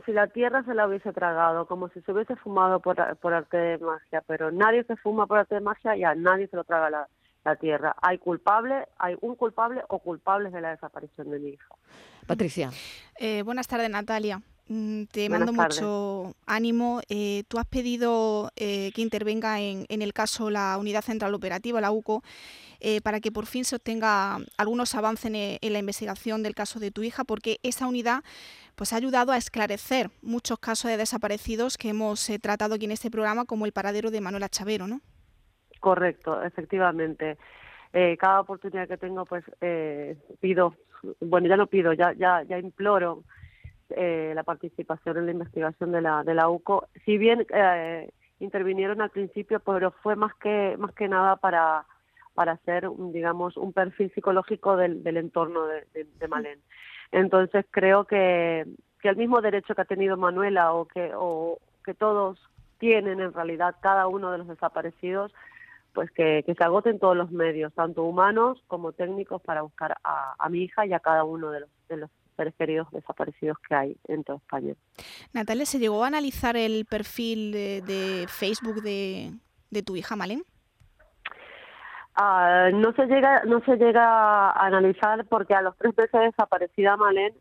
si 0.05 0.11
la 0.11 0.27
tierra 0.27 0.63
se 0.63 0.73
la 0.73 0.87
hubiese 0.87 1.13
tragado, 1.13 1.65
como 1.65 1.89
si 1.89 2.01
se 2.01 2.11
hubiese 2.11 2.35
fumado 2.37 2.79
por, 2.79 2.95
por 3.17 3.33
arte 3.33 3.57
de 3.57 3.77
magia, 3.79 4.23
pero 4.27 4.51
nadie 4.51 4.83
se 4.83 4.95
fuma 4.95 5.27
por 5.27 5.39
arte 5.39 5.55
de 5.55 5.61
magia 5.61 5.95
y 5.95 6.03
a 6.03 6.15
nadie 6.15 6.47
se 6.47 6.55
lo 6.55 6.63
traga 6.63 6.89
la, 6.89 7.07
la 7.43 7.55
tierra. 7.55 7.95
Hay 8.01 8.17
culpable, 8.17 8.87
hay 8.97 9.15
un 9.21 9.35
culpable 9.35 9.81
o 9.89 9.99
culpables 9.99 10.53
de 10.53 10.61
la 10.61 10.71
desaparición 10.71 11.31
de 11.31 11.39
mi 11.39 11.49
hija. 11.49 11.75
Patricia. 12.27 12.69
Eh, 13.17 13.41
buenas 13.43 13.67
tardes, 13.67 13.89
Natalia. 13.89 14.41
Mm, 14.71 15.05
te 15.05 15.27
mando 15.29 15.51
mucho 15.51 16.35
ánimo. 16.45 17.01
Eh, 17.09 17.43
tú 17.47 17.57
has 17.57 17.65
pedido 17.65 18.51
eh, 18.55 18.91
que 18.93 19.01
intervenga 19.01 19.59
en, 19.59 19.85
el 19.89 20.13
caso 20.13 20.51
la 20.51 20.77
Unidad 20.77 21.01
Central 21.01 21.33
Operativa, 21.33 21.81
la 21.81 21.89
UCO, 21.89 22.21
eh, 22.79 23.01
para 23.01 23.19
que 23.19 23.31
por 23.31 23.47
fin 23.47 23.65
se 23.65 23.77
obtenga 23.77 24.37
algunos 24.57 24.93
avances 24.93 25.31
en, 25.59 25.73
la 25.73 25.79
investigación 25.79 26.43
del 26.43 26.53
caso 26.53 26.79
de 26.79 26.91
tu 26.91 27.01
hija, 27.01 27.23
porque 27.23 27.57
esa 27.63 27.87
unidad 27.87 28.23
pues, 28.75 28.93
ha 28.93 28.97
ayudado 28.97 29.31
a 29.31 29.37
esclarecer 29.37 30.11
muchos 30.21 30.59
casos 30.59 30.91
de 30.91 30.97
desaparecidos 30.97 31.75
que 31.75 31.89
hemos 31.89 32.31
tratado 32.39 32.75
aquí 32.75 32.85
en 32.85 32.91
este 32.91 33.09
programa, 33.09 33.45
como 33.45 33.65
el 33.65 33.71
paradero 33.71 34.11
de 34.11 34.21
Manuela 34.21 34.49
Chavero, 34.49 34.85
¿no? 34.85 35.01
Correcto, 35.79 36.43
efectivamente. 36.43 37.39
cada 38.19 38.41
oportunidad 38.41 38.87
que 38.87 38.97
tengo, 38.97 39.25
pues 39.25 39.43
pido, 40.39 40.75
bueno, 41.21 41.47
ya 41.47 41.57
no 41.57 41.65
pido, 41.65 41.91
ya, 41.93 42.13
ya, 42.13 42.43
ya 42.43 42.59
imploro 42.59 43.23
eh, 43.91 44.33
la 44.35 44.43
participación 44.43 45.17
en 45.17 45.25
la 45.25 45.31
investigación 45.31 45.91
de 45.91 46.01
la, 46.01 46.23
de 46.23 46.33
la 46.33 46.49
UCO. 46.49 46.87
Si 47.05 47.17
bien 47.17 47.45
eh, 47.53 48.09
intervinieron 48.39 49.01
al 49.01 49.09
principio, 49.09 49.59
pero 49.59 49.91
fue 49.91 50.15
más 50.15 50.33
que, 50.35 50.75
más 50.77 50.93
que 50.93 51.07
nada 51.07 51.35
para, 51.35 51.85
para 52.33 52.53
hacer, 52.53 52.89
digamos, 53.11 53.57
un 53.57 53.73
perfil 53.73 54.11
psicológico 54.13 54.77
del, 54.77 55.03
del 55.03 55.17
entorno 55.17 55.65
de, 55.65 55.85
de, 55.93 56.27
Malén. 56.27 56.59
Entonces 57.11 57.65
creo 57.69 58.05
que, 58.05 58.65
que 59.01 59.09
el 59.09 59.17
mismo 59.17 59.41
derecho 59.41 59.75
que 59.75 59.81
ha 59.81 59.85
tenido 59.85 60.17
Manuela 60.17 60.73
o 60.73 60.85
que, 60.85 61.11
o 61.15 61.59
que 61.83 61.93
todos 61.93 62.39
tienen 62.77 63.19
en 63.19 63.33
realidad 63.33 63.75
cada 63.81 64.07
uno 64.07 64.31
de 64.31 64.37
los 64.37 64.47
desaparecidos, 64.47 65.33
pues 65.93 66.11
que, 66.11 66.43
que, 66.45 66.55
se 66.55 66.63
agoten 66.63 66.99
todos 66.99 67.17
los 67.17 67.31
medios, 67.31 67.73
tanto 67.73 68.03
humanos 68.03 68.63
como 68.67 68.93
técnicos, 68.93 69.41
para 69.41 69.63
buscar 69.63 69.97
a, 70.03 70.35
a 70.37 70.49
mi 70.49 70.59
hija 70.59 70.85
y 70.85 70.93
a 70.93 70.99
cada 70.99 71.23
uno 71.23 71.51
de 71.51 71.61
los, 71.61 71.69
de 71.89 71.97
los 71.97 72.11
seres 72.39 72.55
queridos 72.55 72.87
desaparecidos 72.91 73.57
que 73.67 73.75
hay 73.75 73.97
en 74.07 74.23
toda 74.23 74.37
España. 74.37 74.73
Natalia, 75.33 75.65
¿se 75.65 75.77
llegó 75.77 76.05
a 76.05 76.07
analizar 76.07 76.55
el 76.55 76.85
perfil 76.85 77.51
de, 77.51 78.25
Facebook 78.29 78.81
de, 78.81 79.83
tu 79.85 79.97
hija 79.97 80.15
Malén? 80.15 80.43
Ah, 82.15 82.69
no 82.73 82.93
se 82.93 83.05
llega 83.07 83.43
no 83.45 83.61
se 83.65 83.75
llega 83.77 84.51
a 84.51 84.65
analizar 84.65 85.25
porque 85.25 85.53
a 85.53 85.61
los 85.61 85.75
tres 85.77 85.95
meses 85.97 86.21
desaparecida 86.21 86.97
Malén 86.97 87.33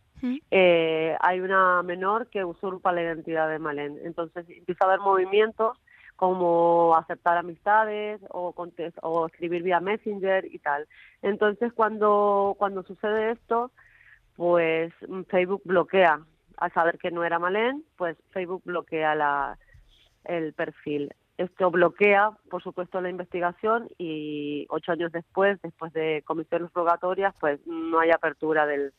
eh, 0.50 1.16
hay 1.20 1.40
una 1.40 1.82
menor 1.82 2.28
que 2.28 2.44
usurpa 2.44 2.92
la 2.92 3.02
identidad 3.02 3.48
de 3.48 3.58
Malén 3.58 3.98
entonces 4.04 4.48
empieza 4.48 4.84
a 4.84 4.88
haber 4.88 5.00
movimientos 5.00 5.78
como 6.14 6.94
aceptar 6.96 7.38
amistades 7.38 8.20
o, 8.30 8.54
o 9.02 9.26
escribir 9.26 9.62
vía 9.62 9.80
Messenger 9.80 10.44
y 10.44 10.58
tal 10.60 10.86
entonces 11.22 11.72
cuando 11.72 12.54
cuando 12.58 12.84
sucede 12.84 13.32
esto 13.32 13.72
pues 14.38 14.92
mm, 15.08 15.22
Facebook 15.22 15.62
bloquea, 15.64 16.20
al 16.58 16.72
saber 16.72 16.96
que 16.98 17.10
no 17.10 17.24
era 17.24 17.40
Malén, 17.40 17.84
pues 17.96 18.16
Facebook 18.30 18.62
bloquea 18.64 19.16
la, 19.16 19.58
el 20.24 20.52
perfil. 20.52 21.12
Esto 21.36 21.72
bloquea, 21.72 22.30
por 22.48 22.62
supuesto, 22.62 23.00
la 23.00 23.10
investigación 23.10 23.88
y 23.98 24.64
ocho 24.70 24.92
años 24.92 25.10
después, 25.10 25.60
después 25.60 25.92
de 25.92 26.22
comisiones 26.24 26.72
rogatorias, 26.72 27.34
pues 27.40 27.58
no 27.66 27.98
hay 27.98 28.12
apertura 28.12 28.64
del, 28.64 28.92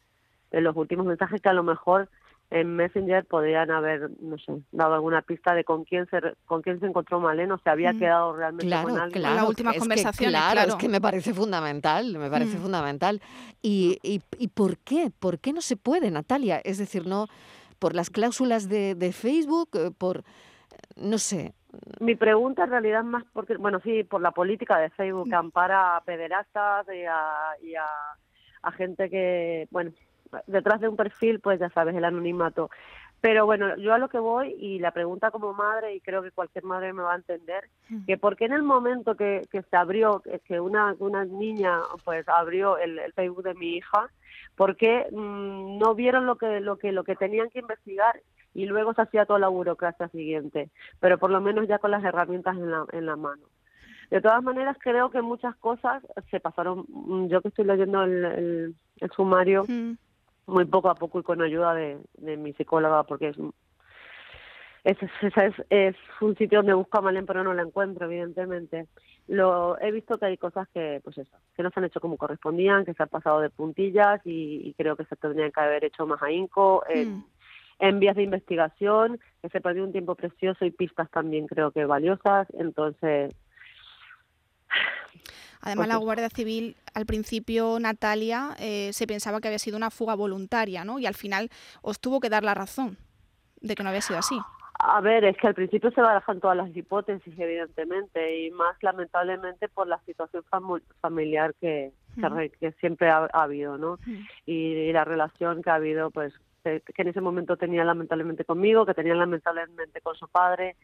de 0.51 0.60
los 0.60 0.75
últimos 0.75 1.05
mensajes 1.05 1.41
que 1.41 1.50
a 1.50 1.53
lo 1.53 1.63
mejor 1.63 2.10
en 2.51 2.75
Messenger 2.75 3.25
podrían 3.25 3.69
haber, 3.69 4.09
no 4.21 4.37
sé, 4.39 4.53
dado 4.71 4.95
alguna 4.95 5.21
pista 5.21 5.53
de 5.53 5.63
con 5.63 5.83
quién 5.83 6.07
se 6.09 6.19
con 6.45 6.61
quién 6.63 6.79
se 6.79 6.87
encontró 6.87 7.19
Maleno, 7.19 7.59
se 7.63 7.69
había 7.69 7.93
Mm. 7.93 7.99
quedado 7.99 8.35
realmente 8.35 8.67
Claro, 8.67 8.87
con 8.89 8.97
alguien. 8.99 9.21
claro. 9.21 9.49
Es 9.51 9.55
que, 9.55 9.79
conversaciones, 9.79 10.31
claro, 10.41 10.53
claro. 10.53 10.69
es 10.69 10.75
que 10.75 10.89
me 10.89 10.99
parece 11.01 11.33
fundamental, 11.33 12.17
me 12.17 12.29
parece 12.29 12.57
Mm. 12.57 12.61
fundamental. 12.61 13.21
¿Y, 13.61 13.99
y, 14.01 14.21
y 14.39 14.47
por 14.47 14.77
qué? 14.79 15.11
¿Por 15.19 15.39
qué 15.39 15.53
no 15.53 15.61
se 15.61 15.77
puede, 15.77 16.09
Natalia? 16.09 16.59
Es 16.63 16.77
decir, 16.79 17.05
no 17.05 17.27
por 17.77 17.93
las 17.95 18.09
cláusulas 18.09 18.67
de, 18.67 18.95
de 18.95 19.11
Facebook, 19.13 19.69
eh, 19.75 19.91
por, 19.97 20.23
no 20.97 21.17
sé, 21.17 21.53
Mi 21.99 22.15
pregunta 22.15 22.63
en 22.63 22.71
realidad 22.71 23.01
es 23.01 23.05
más 23.05 23.23
porque, 23.31 23.55
bueno, 23.57 23.79
sí, 23.83 24.03
por 24.03 24.21
la 24.21 24.31
política 24.31 24.79
de 24.79 24.89
Facebook 24.89 25.29
que 25.29 25.35
ampara 25.35 25.97
a 25.97 26.01
pederastas 26.01 26.87
y 26.91 27.05
a, 27.05 27.25
y 27.61 27.75
a, 27.75 27.85
a 28.63 28.71
gente 28.71 29.07
que, 29.07 29.67
bueno, 29.69 29.91
detrás 30.48 30.79
de 30.81 30.88
un 30.89 30.95
perfil, 30.95 31.39
pues 31.39 31.59
ya 31.59 31.69
sabes, 31.69 31.95
el 31.95 32.05
anonimato. 32.05 32.69
Pero 33.21 33.45
bueno, 33.45 33.75
yo 33.75 33.93
a 33.93 33.98
lo 33.98 34.07
que 34.07 34.17
voy 34.19 34.55
y 34.57 34.79
la 34.79 34.91
pregunta 34.91 35.29
como 35.29 35.53
madre, 35.53 35.93
y 35.93 36.00
creo 36.00 36.21
que 36.24 36.31
cualquier 36.31 36.63
madre 36.63 36.93
me 36.93 37.03
va 37.03 37.13
a 37.13 37.17
entender, 37.17 37.69
que 38.05 38.17
por 38.17 38.38
qué 38.38 38.45
en 38.45 38.53
el 38.53 38.63
momento 38.63 39.15
que, 39.15 39.45
que 39.51 39.62
se 39.63 39.75
abrió, 39.75 40.21
que- 40.48 40.59
una, 40.62 40.95
una 41.00 41.25
niña 41.25 41.79
pues 42.05 42.25
abrió 42.29 42.77
el, 42.77 42.98
el 42.98 43.12
Facebook 43.13 43.43
de 43.43 43.55
mi 43.55 43.75
hija, 43.75 44.09
por 44.55 44.77
qué 44.77 45.05
mm, 45.12 45.77
no 45.79 45.95
vieron 45.95 46.25
lo 46.25 46.38
que, 46.38 46.62
lo 46.62 46.77
que, 46.77 46.93
lo 46.93 47.03
que 47.03 47.15
tenían 47.17 47.50
que 47.50 47.59
investigar 47.59 48.21
y 48.53 48.65
luego 48.67 48.93
se 48.93 49.01
hacía 49.01 49.25
toda 49.25 49.39
la 49.39 49.50
burocracia 49.50 50.07
siguiente, 50.09 50.69
pero 51.01 51.17
por 51.17 51.29
lo 51.29 51.41
menos 51.41 51.67
ya 51.67 51.77
con 51.79 51.91
las 51.91 52.03
herramientas 52.05 52.55
en 52.55 52.71
la, 52.71 52.86
en 52.93 53.05
la 53.05 53.15
mano. 53.17 53.43
De 54.09 54.21
todas 54.21 54.41
maneras, 54.41 54.75
creo 54.79 55.12
que 55.12 55.21
muchas 55.21 55.55
cosas 55.57 56.01
se 56.31 56.39
pasaron, 56.39 56.86
mm, 56.88 57.27
yo 57.27 57.41
que 57.41 57.50
estoy 57.50 57.65
leyendo 57.65 58.01
el, 58.03 58.25
el, 58.25 58.75
el 59.01 59.12
sumario, 59.12 59.65
Mm. 59.67 59.91
Muy 60.49 60.65
poco 60.65 60.89
a 60.89 60.95
poco 60.95 61.19
y 61.19 61.23
con 61.23 61.41
ayuda 61.41 61.73
de, 61.73 61.99
de 62.17 62.37
mi 62.37 62.53
psicóloga, 62.53 63.03
porque 63.03 63.29
es, 63.29 63.37
es, 64.83 64.97
es, 65.21 65.53
es, 65.69 65.95
un 66.21 66.35
sitio 66.35 66.59
donde 66.59 66.73
busco 66.73 66.97
a 66.97 67.01
Malén, 67.01 67.25
pero 67.25 67.43
no 67.43 67.53
la 67.53 67.61
encuentro, 67.61 68.05
evidentemente. 68.05 68.87
Lo 69.27 69.79
he 69.79 69.91
visto 69.91 70.17
que 70.17 70.25
hay 70.25 70.37
cosas 70.37 70.67
que, 70.73 71.01
pues 71.03 71.17
eso, 71.17 71.37
que 71.55 71.63
no 71.63 71.69
se 71.69 71.79
han 71.79 71.85
hecho 71.85 72.01
como 72.01 72.17
correspondían, 72.17 72.85
que 72.85 72.93
se 72.93 73.03
han 73.03 73.09
pasado 73.09 73.41
de 73.41 73.49
puntillas 73.49 74.21
y, 74.25 74.61
y 74.63 74.73
creo 74.73 74.95
que 74.95 75.05
se 75.05 75.15
tendrían 75.15 75.51
que 75.51 75.61
haber 75.61 75.85
hecho 75.85 76.07
más 76.07 76.21
ahínco 76.23 76.83
en, 76.89 77.17
Mm. 77.17 77.23
en 77.79 77.99
vías 77.99 78.15
de 78.15 78.23
investigación, 78.23 79.19
que 79.41 79.49
se 79.49 79.61
perdió 79.61 79.83
un 79.83 79.91
tiempo 79.91 80.15
precioso 80.15 80.65
y 80.65 80.71
pistas 80.71 81.09
también 81.11 81.47
creo 81.47 81.71
que 81.71 81.85
valiosas. 81.85 82.47
Entonces, 82.57 83.33
Además, 85.61 85.87
la. 85.87 85.97
Guardia 85.97 86.29
Civil, 86.29 86.75
al 86.93 87.05
principio, 87.05 87.79
Natalia, 87.79 88.55
eh, 88.59 88.91
se 88.93 89.07
pensaba 89.07 89.41
que 89.41 89.47
había 89.47 89.59
sido 89.59 89.77
una 89.77 89.91
fuga 89.91 90.15
voluntaria, 90.15 90.85
¿no? 90.85 90.99
Y 90.99 91.05
al 91.05 91.15
final 91.15 91.49
os 91.81 91.99
tuvo 91.99 92.19
que 92.19 92.29
dar 92.29 92.43
la 92.43 92.53
razón 92.53 92.97
de 93.61 93.75
que 93.75 93.83
no 93.83 93.89
había 93.89 94.01
sido 94.01 94.19
así. 94.19 94.37
A 94.81 95.01
ver, 95.01 95.25
es 95.25 95.35
que 95.35 95.47
al 95.47 95.55
principio 95.55 95.91
se 95.91 95.99
barajan 95.99 96.39
todas 96.39 96.55
las 96.55 96.73
hipótesis, 96.73 97.37
evidentemente, 97.37 98.45
y 98.45 98.51
más 98.51 98.81
lamentablemente 98.81 99.67
por 99.67 99.87
la 99.87 99.99
situación 100.05 100.43
familiar 101.01 101.53
que, 101.59 101.91
siempre 102.79 103.09
ha, 103.09 103.27
ha 103.33 103.43
habido, 103.43 103.77
¿no? 103.77 103.99
Y, 104.45 104.53
y 104.53 104.93
la 104.93 105.03
relación 105.03 105.61
que 105.61 105.69
ha 105.69 105.75
habido, 105.75 106.11
pues, 106.11 106.33
que, 106.63 106.81
que 106.81 107.01
en 107.01 107.09
ese 107.09 107.19
momento 107.19 107.57
tenía 107.57 107.83
lamentablemente 107.83 108.45
conmigo, 108.45 108.85
que 108.85 108.93
tenía 108.93 109.15
lamentablemente 109.15 109.99
con 109.99 110.15
su 110.15 110.29
padre, 110.29 110.77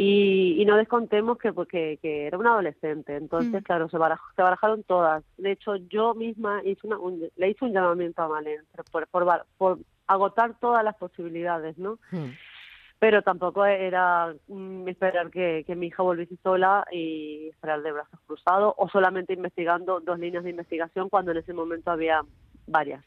y, 0.00 0.62
y 0.62 0.64
no 0.64 0.76
descontemos 0.76 1.38
que, 1.38 1.52
porque 1.52 1.98
que 2.00 2.28
era 2.28 2.38
una 2.38 2.52
adolescente, 2.52 3.16
entonces, 3.16 3.60
Mm. 3.62 3.64
claro, 3.64 3.88
se, 3.88 3.96
baraj- 3.98 4.20
se 4.36 4.42
barajaron 4.42 4.84
todas. 4.84 5.24
De 5.36 5.50
hecho, 5.50 5.74
yo 5.76 6.14
misma 6.14 6.62
hice 6.64 6.86
una, 6.86 6.98
un- 6.98 7.28
le 7.34 7.50
hice 7.50 7.64
un 7.64 7.72
llamamiento 7.72 8.22
a 8.22 8.28
Malén 8.28 8.62
por, 8.92 9.08
por, 9.08 9.46
por, 9.58 9.78
agotar 10.06 10.56
todas 10.60 10.84
las 10.84 10.94
posibilidades, 10.96 11.76
¿no? 11.78 11.98
hmm, 12.12 12.30
pero 13.00 13.22
tampoco 13.22 13.64
era 13.64 14.34
mm, 14.46 14.86
esperar 14.88 15.30
que, 15.30 15.64
que 15.66 15.74
mi 15.76 15.88
hija 15.88 16.02
volviese 16.04 16.36
sola 16.42 16.84
y 16.92 17.48
esperar 17.48 17.82
de 17.82 17.92
brazos 17.92 18.18
cruzados 18.26 18.74
o 18.76 18.88
solamente 18.88 19.32
investigando 19.34 19.98
dos 20.00 20.18
líneas 20.18 20.44
de 20.44 20.50
investigación 20.50 21.08
cuando 21.08 21.32
en 21.32 21.38
ese 21.38 21.52
momento 21.52 21.90
había 21.90 22.22
varias. 22.66 23.04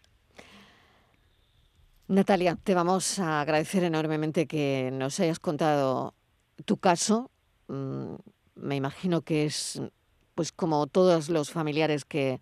Natalia, 2.08 2.58
te 2.62 2.76
vamos 2.76 3.20
a 3.20 3.40
agradecer 3.42 3.84
enormemente 3.86 4.46
que 4.46 4.90
nos 4.92 5.20
hayas 5.22 5.40
contado 5.40 6.14
tu 6.64 6.78
caso. 6.78 7.30
Mm, 7.68 8.16
Me 8.56 8.76
imagino 8.76 9.22
que 9.22 9.46
es, 9.46 9.82
pues 10.36 10.52
como 10.52 10.86
todos 10.88 11.30
los 11.30 11.50
familiares 11.52 12.06
que, 12.06 12.40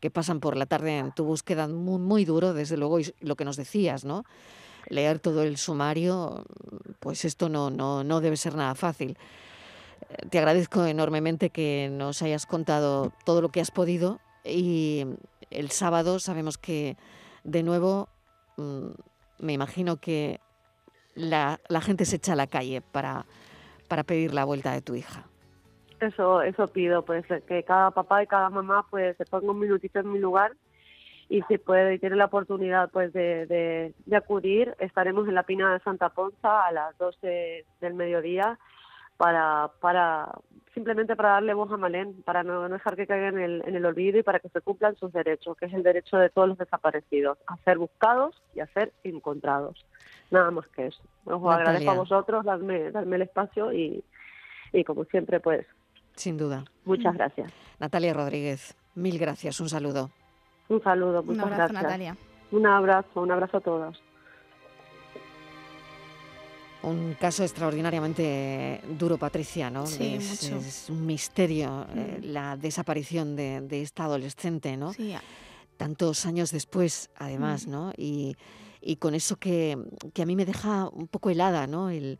que 0.00 0.10
pasan 0.10 0.40
por 0.40 0.56
la 0.56 0.66
tarde 0.66 0.98
en 0.98 1.12
tu 1.12 1.24
búsqueda, 1.24 1.68
muy, 1.68 1.98
muy 1.98 2.24
duro, 2.24 2.54
desde 2.54 2.76
luego, 2.76 2.98
y 2.98 3.14
lo 3.20 3.36
que 3.36 3.44
nos 3.44 3.56
decías, 3.56 4.04
¿no? 4.04 4.24
Leer 4.88 5.18
todo 5.20 5.42
el 5.42 5.58
sumario, 5.58 6.44
pues 6.98 7.24
esto 7.24 7.48
no, 7.48 7.70
no, 7.70 8.02
no 8.02 8.20
debe 8.20 8.36
ser 8.36 8.54
nada 8.56 8.74
fácil. 8.74 9.16
Eh, 10.08 10.26
Te 10.30 10.38
agradezco 10.38 10.84
enormemente 10.86 11.50
que 11.50 11.90
nos 11.92 12.22
hayas 12.22 12.46
contado 12.46 13.12
todo 13.24 13.42
lo 13.42 13.50
que 13.50 13.60
has 13.60 13.70
podido 13.70 14.18
y 14.42 15.04
el 15.50 15.70
sábado 15.70 16.18
sabemos 16.18 16.56
que 16.56 16.96
de 17.44 17.62
nuevo 17.62 18.08
mm, 18.56 18.86
me 19.40 19.52
imagino 19.52 19.98
que 19.98 20.40
la, 21.14 21.60
la 21.68 21.80
gente 21.82 22.06
se 22.06 22.16
echa 22.16 22.32
a 22.32 22.36
la 22.36 22.46
calle 22.46 22.80
para, 22.80 23.26
para 23.90 24.04
pedir 24.04 24.32
la 24.32 24.44
vuelta 24.44 24.72
de 24.72 24.82
tu 24.82 24.94
hija. 24.94 25.24
Eso 26.00 26.42
eso 26.42 26.68
pido, 26.68 27.04
pues 27.04 27.26
que 27.46 27.64
cada 27.64 27.90
papá 27.90 28.22
y 28.22 28.26
cada 28.28 28.48
mamá 28.48 28.86
pues 28.88 29.16
se 29.16 29.26
ponga 29.26 29.50
un 29.50 29.58
minutito 29.58 29.98
en 29.98 30.12
mi 30.12 30.20
lugar 30.20 30.52
y 31.28 31.42
si 31.42 31.58
puede 31.58 31.94
y 31.94 31.98
tiene 31.98 32.14
la 32.14 32.26
oportunidad 32.26 32.88
pues 32.90 33.12
de, 33.12 33.92
acudir, 34.14 34.74
estaremos 34.78 35.28
en 35.28 35.34
la 35.34 35.42
Pina 35.42 35.72
de 35.72 35.80
Santa 35.80 36.08
Ponza 36.08 36.66
a 36.66 36.72
las 36.72 36.96
12 36.98 37.66
del 37.80 37.94
mediodía 37.94 38.58
para, 39.16 39.72
para 39.80 40.38
simplemente 40.72 41.16
para 41.16 41.30
darle 41.30 41.52
voz 41.52 41.72
a 41.72 41.76
Malén, 41.76 42.22
para 42.22 42.44
no 42.44 42.68
no 42.68 42.74
dejar 42.74 42.94
que 42.94 43.08
caiga 43.08 43.28
en 43.28 43.40
el, 43.40 43.62
en 43.66 43.74
el 43.74 43.84
olvido 43.84 44.20
y 44.20 44.22
para 44.22 44.38
que 44.38 44.48
se 44.50 44.60
cumplan 44.60 44.96
sus 44.96 45.12
derechos, 45.12 45.56
que 45.56 45.66
es 45.66 45.74
el 45.74 45.82
derecho 45.82 46.16
de 46.16 46.30
todos 46.30 46.48
los 46.48 46.58
desaparecidos, 46.58 47.38
a 47.48 47.56
ser 47.64 47.76
buscados 47.78 48.40
y 48.54 48.60
a 48.60 48.66
ser 48.68 48.92
encontrados. 49.02 49.84
Nada 50.30 50.50
más 50.50 50.66
que 50.68 50.86
eso. 50.86 51.00
Os 51.24 51.40
Natalia. 51.42 51.54
agradezco 51.56 51.90
a 51.90 51.94
vosotros 51.94 52.44
darme, 52.44 52.90
darme 52.90 53.16
el 53.16 53.22
espacio 53.22 53.72
y, 53.72 54.02
y 54.72 54.84
como 54.84 55.04
siempre, 55.06 55.40
pues 55.40 55.66
Sin 56.14 56.36
duda. 56.36 56.64
muchas 56.84 57.14
gracias. 57.14 57.52
Natalia 57.78 58.12
Rodríguez, 58.14 58.76
mil 58.94 59.18
gracias, 59.18 59.58
un 59.60 59.68
saludo. 59.68 60.10
Un 60.68 60.82
saludo, 60.82 61.20
Un 61.20 61.26
muchas 61.26 61.44
abrazo, 61.44 61.58
gracias. 61.72 61.82
Natalia. 61.82 62.16
Un 62.52 62.66
abrazo, 62.66 63.20
un 63.22 63.30
abrazo 63.32 63.56
a 63.56 63.60
todos. 63.60 64.02
Un 66.82 67.14
caso 67.20 67.42
extraordinariamente 67.42 68.80
duro, 68.98 69.18
Patricia, 69.18 69.68
¿no? 69.68 69.86
Sí, 69.86 70.14
es, 70.14 70.50
mucho. 70.50 70.56
es 70.66 70.88
un 70.88 71.04
misterio 71.04 71.86
eh, 71.94 72.20
Mm. 72.22 72.24
la 72.32 72.56
desaparición 72.56 73.36
de, 73.36 73.60
de 73.60 73.82
esta 73.82 74.04
adolescente, 74.04 74.76
¿no? 74.76 74.92
Sí, 74.94 75.14
Tantos 75.76 76.24
años 76.26 76.50
después, 76.52 77.10
además, 77.16 77.66
Mm. 77.66 77.70
¿no? 77.70 77.92
Y, 77.98 78.36
y 78.80 78.96
con 78.96 79.14
eso 79.14 79.36
que, 79.36 79.78
que 80.14 80.22
a 80.22 80.26
mí 80.26 80.36
me 80.36 80.46
deja 80.46 80.88
un 80.88 81.06
poco 81.08 81.30
helada, 81.30 81.66
¿no? 81.66 81.90
El, 81.90 82.18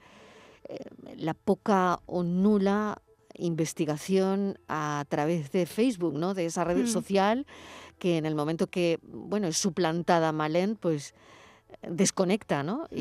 eh, 0.68 0.84
la 1.16 1.34
poca 1.34 2.00
o 2.06 2.22
nula 2.22 3.00
investigación 3.34 4.58
a 4.68 5.04
través 5.08 5.50
de 5.52 5.66
Facebook, 5.66 6.14
¿no? 6.14 6.34
De 6.34 6.46
esa 6.46 6.64
red 6.64 6.84
Mm. 6.84 6.86
social 6.86 7.46
que 7.98 8.16
en 8.18 8.26
el 8.26 8.34
momento 8.34 8.66
que, 8.68 8.98
bueno, 9.02 9.46
es 9.46 9.56
suplantada 9.58 10.32
Malén, 10.32 10.76
pues 10.76 11.14
desconecta, 11.82 12.62
¿no? 12.62 12.86
Y, 12.90 13.00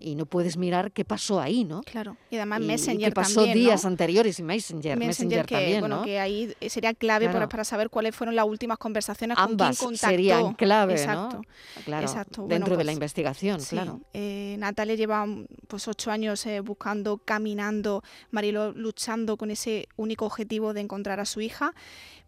y- 0.00 0.10
y 0.10 0.14
no 0.14 0.26
puedes 0.26 0.56
mirar 0.56 0.92
qué 0.92 1.04
pasó 1.04 1.40
ahí, 1.40 1.64
¿no? 1.64 1.80
claro. 1.82 2.16
Y 2.30 2.36
además 2.36 2.60
Y- 2.60 2.64
Messenger 2.64 3.08
qué 3.10 3.14
pasó 3.14 3.34
también, 3.44 3.58
días 3.58 3.84
¿no? 3.84 3.88
anteriores 3.88 4.38
y 4.38 4.42
Messenger, 4.42 4.98
Messenger, 4.98 5.46
que, 5.46 5.54
también, 5.54 5.80
bueno, 5.80 5.96
¿no? 5.98 6.04
que 6.04 6.18
ahí 6.20 6.52
sería 6.68 6.94
clave 6.94 7.26
para, 7.26 7.38
Claro. 7.38 7.48
para 7.48 7.64
saber 7.64 7.90
cuáles 7.90 8.14
fueron 8.14 8.36
las 8.36 8.44
últimas 8.46 8.78
conversaciones 8.78 9.36
Ambas 9.38 9.78
con 9.78 9.88
quién 9.88 9.98
contactó. 9.98 10.10
serían 10.10 10.54
clave, 10.54 10.92
Exacto. 10.94 11.36
¿no? 11.38 11.82
Claro, 11.84 12.06
exacto. 12.06 12.42
Bueno, 12.42 12.54
dentro 12.54 12.76
de 12.76 12.84
la 12.84 12.88
pues, 12.90 12.96
investigación, 12.96 13.60
Sí, 13.60 13.76
claro. 13.76 14.00
eh, 14.12 14.56
Natalia 14.58 14.94
lleva 14.94 15.24
mm, 15.26 15.46
pues 15.68 15.88
ocho 15.88 16.10
años 16.10 16.44
eh, 16.46 16.60
buscando, 16.60 17.18
caminando, 17.18 18.02
Marilo 18.30 18.72
luchando 18.72 19.36
con 19.36 19.50
ese 19.50 19.88
único 19.96 20.26
objetivo 20.26 20.74
de 20.74 20.80
encontrar 20.80 21.20
a 21.20 21.24
su 21.24 21.40
hija, 21.40 21.74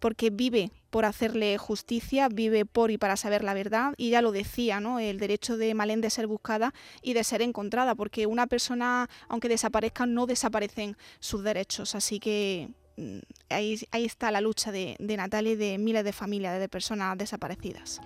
porque 0.00 0.30
vive 0.30 0.70
por 0.92 1.06
hacerle 1.06 1.56
justicia, 1.56 2.28
vive 2.28 2.66
por 2.66 2.90
y 2.90 2.98
para 2.98 3.16
saber 3.16 3.42
la 3.42 3.54
verdad, 3.54 3.94
y 3.96 4.10
ya 4.10 4.20
lo 4.20 4.30
decía, 4.30 4.78
¿no? 4.78 4.98
El 4.98 5.18
derecho 5.18 5.56
de 5.56 5.72
Malén 5.72 6.02
de 6.02 6.10
ser 6.10 6.26
buscada 6.26 6.74
y 7.00 7.14
de 7.14 7.24
ser 7.24 7.40
encontrada, 7.40 7.94
porque 7.94 8.26
una 8.26 8.46
persona, 8.46 9.08
aunque 9.26 9.48
desaparezca, 9.48 10.04
no 10.04 10.26
desaparecen 10.26 10.98
sus 11.18 11.42
derechos. 11.42 11.94
Así 11.94 12.20
que 12.20 12.68
mm, 12.98 13.18
ahí, 13.48 13.80
ahí 13.90 14.04
está 14.04 14.30
la 14.30 14.42
lucha 14.42 14.70
de, 14.70 14.96
de 14.98 15.16
Natalia 15.16 15.52
y 15.52 15.56
de 15.56 15.78
miles 15.78 16.04
de 16.04 16.12
familias, 16.12 16.60
de 16.60 16.68
personas 16.68 17.16
desaparecidas. 17.16 17.98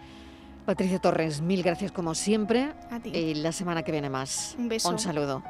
Patricia 0.64 1.00
Torres, 1.00 1.40
mil 1.40 1.64
gracias 1.64 1.90
como 1.90 2.14
siempre 2.14 2.72
A 2.92 3.00
ti. 3.00 3.10
y 3.10 3.34
la 3.34 3.50
semana 3.50 3.82
que 3.82 3.90
viene 3.90 4.10
más. 4.10 4.54
Un 4.56 4.68
beso. 4.68 4.90
Un 4.90 5.00
saludo. 5.00 5.42